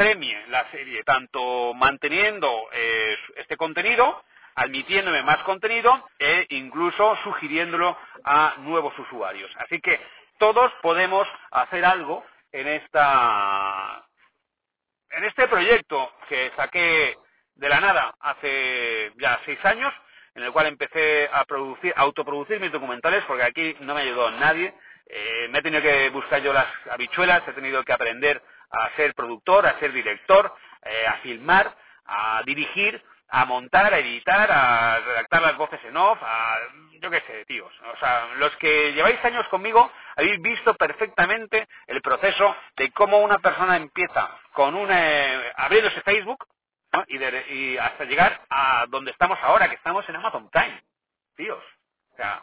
premie 0.02 0.36
la 0.48 0.68
serie, 0.72 1.04
tanto 1.04 1.74
manteniendo 1.74 2.68
eh, 2.72 3.16
este 3.36 3.56
contenido, 3.56 4.24
admitiéndome 4.56 5.22
más 5.22 5.38
contenido 5.44 6.08
e 6.18 6.44
incluso 6.50 7.16
sugiriéndolo 7.22 7.96
a 8.24 8.56
nuevos 8.58 8.98
usuarios. 8.98 9.48
Así 9.58 9.80
que 9.80 10.00
todos 10.38 10.72
podemos 10.82 11.28
hacer 11.52 11.84
algo 11.84 12.24
en 12.50 12.66
esta 12.66 14.04
en 15.10 15.24
este 15.24 15.46
proyecto 15.46 16.12
que 16.28 16.50
saqué 16.56 17.16
de 17.54 17.68
la 17.68 17.78
nada 17.80 18.12
hace 18.18 19.12
ya 19.18 19.38
seis 19.44 19.64
años, 19.64 19.94
en 20.34 20.42
el 20.42 20.50
cual 20.50 20.66
empecé 20.66 21.30
a 21.32 21.44
producir, 21.44 21.94
a 21.96 22.00
autoproducir 22.00 22.58
mis 22.58 22.72
documentales, 22.72 23.22
porque 23.28 23.44
aquí 23.44 23.76
no 23.78 23.94
me 23.94 24.00
ayudó 24.00 24.32
nadie. 24.32 24.74
Eh, 25.06 25.48
me 25.50 25.58
he 25.60 25.62
tenido 25.62 25.82
que 25.82 26.08
buscar 26.10 26.42
yo 26.42 26.52
las 26.52 26.66
habichuelas, 26.90 27.46
he 27.46 27.52
tenido 27.52 27.84
que 27.84 27.92
aprender 27.92 28.42
a 28.72 28.90
ser 28.96 29.14
productor, 29.14 29.66
a 29.66 29.78
ser 29.78 29.92
director, 29.92 30.54
eh, 30.82 31.06
a 31.06 31.14
filmar, 31.18 31.74
a 32.06 32.42
dirigir, 32.44 33.02
a 33.28 33.44
montar, 33.44 33.94
a 33.94 33.98
editar, 33.98 34.50
a 34.50 35.00
redactar 35.00 35.42
las 35.42 35.56
voces 35.56 35.80
en 35.84 35.96
off, 35.96 36.18
a 36.22 36.58
yo 37.00 37.10
qué 37.10 37.20
sé, 37.22 37.44
tíos. 37.46 37.72
O 37.94 37.96
sea, 37.98 38.28
los 38.36 38.54
que 38.56 38.92
lleváis 38.92 39.22
años 39.24 39.46
conmigo 39.48 39.90
habéis 40.16 40.40
visto 40.40 40.74
perfectamente 40.74 41.66
el 41.88 42.00
proceso 42.00 42.56
de 42.76 42.92
cómo 42.92 43.18
una 43.18 43.38
persona 43.38 43.76
empieza 43.76 44.30
con 44.52 44.74
un 44.74 44.88
eh, 44.90 45.52
abriéndose 45.56 46.00
Facebook 46.02 46.46
y, 47.08 47.18
y 47.54 47.78
hasta 47.78 48.04
llegar 48.04 48.42
a 48.48 48.86
donde 48.88 49.10
estamos 49.10 49.38
ahora, 49.42 49.68
que 49.68 49.74
estamos 49.74 50.08
en 50.08 50.16
Amazon 50.16 50.48
Time, 50.50 50.80
tíos. 51.36 51.62
O 52.12 52.16
sea, 52.16 52.42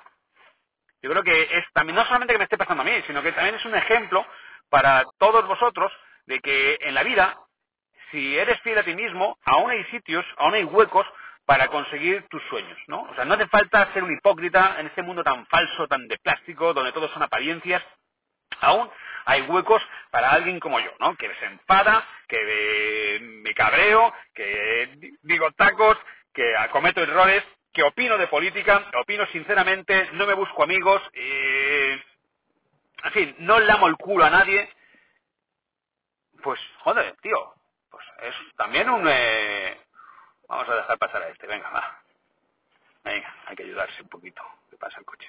yo 1.02 1.10
creo 1.10 1.24
que 1.24 1.44
es 1.58 1.66
también 1.74 1.96
no 1.96 2.04
solamente 2.06 2.34
que 2.34 2.40
me 2.40 2.44
esté 2.44 2.58
pasando 2.58 2.82
a 2.82 2.86
mí, 2.86 3.02
sino 3.08 3.22
que 3.22 3.32
también 3.32 3.56
es 3.56 3.66
un 3.66 3.76
ejemplo 3.76 4.26
para 4.70 5.06
todos 5.18 5.48
vosotros 5.48 5.92
de 6.30 6.40
que 6.40 6.78
en 6.82 6.94
la 6.94 7.04
vida, 7.04 7.38
si 8.12 8.38
eres 8.38 8.62
fiel 8.62 8.78
a 8.78 8.84
ti 8.84 8.94
mismo, 8.94 9.38
aún 9.44 9.72
hay 9.72 9.84
sitios, 9.86 10.24
aún 10.38 10.54
hay 10.54 10.64
huecos 10.64 11.06
para 11.46 11.68
conseguir 11.70 12.24
tus 12.30 12.44
sueños, 12.44 12.78
¿no? 12.86 13.02
O 13.02 13.16
sea, 13.16 13.26
no 13.26 13.34
hace 13.34 13.48
falta 13.48 13.92
ser 13.94 14.04
un 14.04 14.14
hipócrita 14.14 14.76
en 14.80 14.86
este 14.86 15.02
mundo 15.02 15.24
tan 15.24 15.48
falso, 15.48 15.88
tan 15.88 16.08
de 16.08 16.20
plástico, 16.20 16.76
donde 16.76 16.92
todo 16.92 17.10
son 17.10 17.24
apariencias. 17.24 17.84
Aún 18.62 18.88
hay 19.26 19.42
huecos 19.42 19.82
para 20.12 20.30
alguien 20.32 20.60
como 20.60 20.80
yo, 20.80 20.92
¿no? 21.00 21.16
Que 21.16 21.34
se 21.40 21.46
enfada, 21.46 22.08
que 22.28 23.20
me 23.22 23.54
cabreo, 23.56 24.14
que 24.36 25.16
digo 25.24 25.52
tacos, 25.54 25.98
que 26.32 26.54
cometo 26.72 27.02
errores, 27.02 27.44
que 27.74 27.82
opino 27.82 28.20
de 28.20 28.28
política, 28.28 28.86
opino 29.02 29.26
sinceramente, 29.28 30.10
no 30.14 30.28
me 30.28 30.36
busco 30.36 30.62
amigos, 30.62 31.02
eh, 31.14 32.00
en 33.06 33.12
fin, 33.14 33.36
no 33.40 33.60
lamo 33.60 33.88
el 33.88 33.98
culo 33.98 34.26
a 34.26 34.30
nadie, 34.30 34.70
pues, 36.50 36.62
joder, 36.80 37.16
tío, 37.22 37.54
pues 37.92 38.04
es 38.24 38.34
también 38.56 38.90
un... 38.90 39.08
Eh... 39.08 39.80
Vamos 40.48 40.68
a 40.68 40.78
dejar 40.78 40.98
pasar 40.98 41.22
a 41.22 41.28
este, 41.28 41.46
venga, 41.46 41.70
va. 41.70 42.02
Venga, 43.04 43.36
hay 43.46 43.56
que 43.56 43.62
ayudarse 43.62 44.02
un 44.02 44.10
poquito, 44.10 44.42
que 44.68 44.78
pasa 44.78 44.98
el 44.98 45.06
coche. 45.06 45.28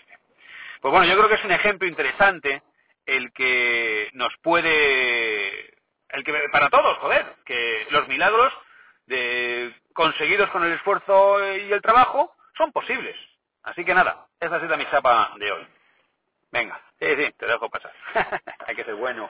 Pues 0.80 0.90
bueno, 0.90 1.04
yo 1.04 1.14
creo 1.18 1.28
que 1.28 1.34
es 1.34 1.44
un 1.44 1.52
ejemplo 1.52 1.86
interesante 1.86 2.62
el 3.04 3.34
que 3.34 4.08
nos 4.14 4.34
puede... 4.38 5.74
El 6.08 6.24
que 6.24 6.32
para 6.50 6.70
todos, 6.70 6.96
joder, 7.00 7.36
que 7.44 7.86
los 7.90 8.08
milagros 8.08 8.50
conseguidos 9.92 10.48
con 10.48 10.64
el 10.64 10.72
esfuerzo 10.72 11.54
y 11.54 11.70
el 11.70 11.82
trabajo 11.82 12.34
son 12.56 12.72
posibles. 12.72 13.16
Así 13.62 13.84
que 13.84 13.92
nada, 13.94 14.26
esa 14.40 14.56
ha 14.56 14.60
sido 14.60 14.74
mi 14.78 14.86
chapa 14.86 15.34
de 15.36 15.52
hoy. 15.52 15.66
Venga, 16.50 16.80
sí, 16.98 17.14
sí, 17.14 17.30
te 17.36 17.46
dejo 17.46 17.68
pasar. 17.68 17.92
Hay 18.66 18.74
que 18.74 18.84
ser 18.84 18.94
bueno. 18.94 19.28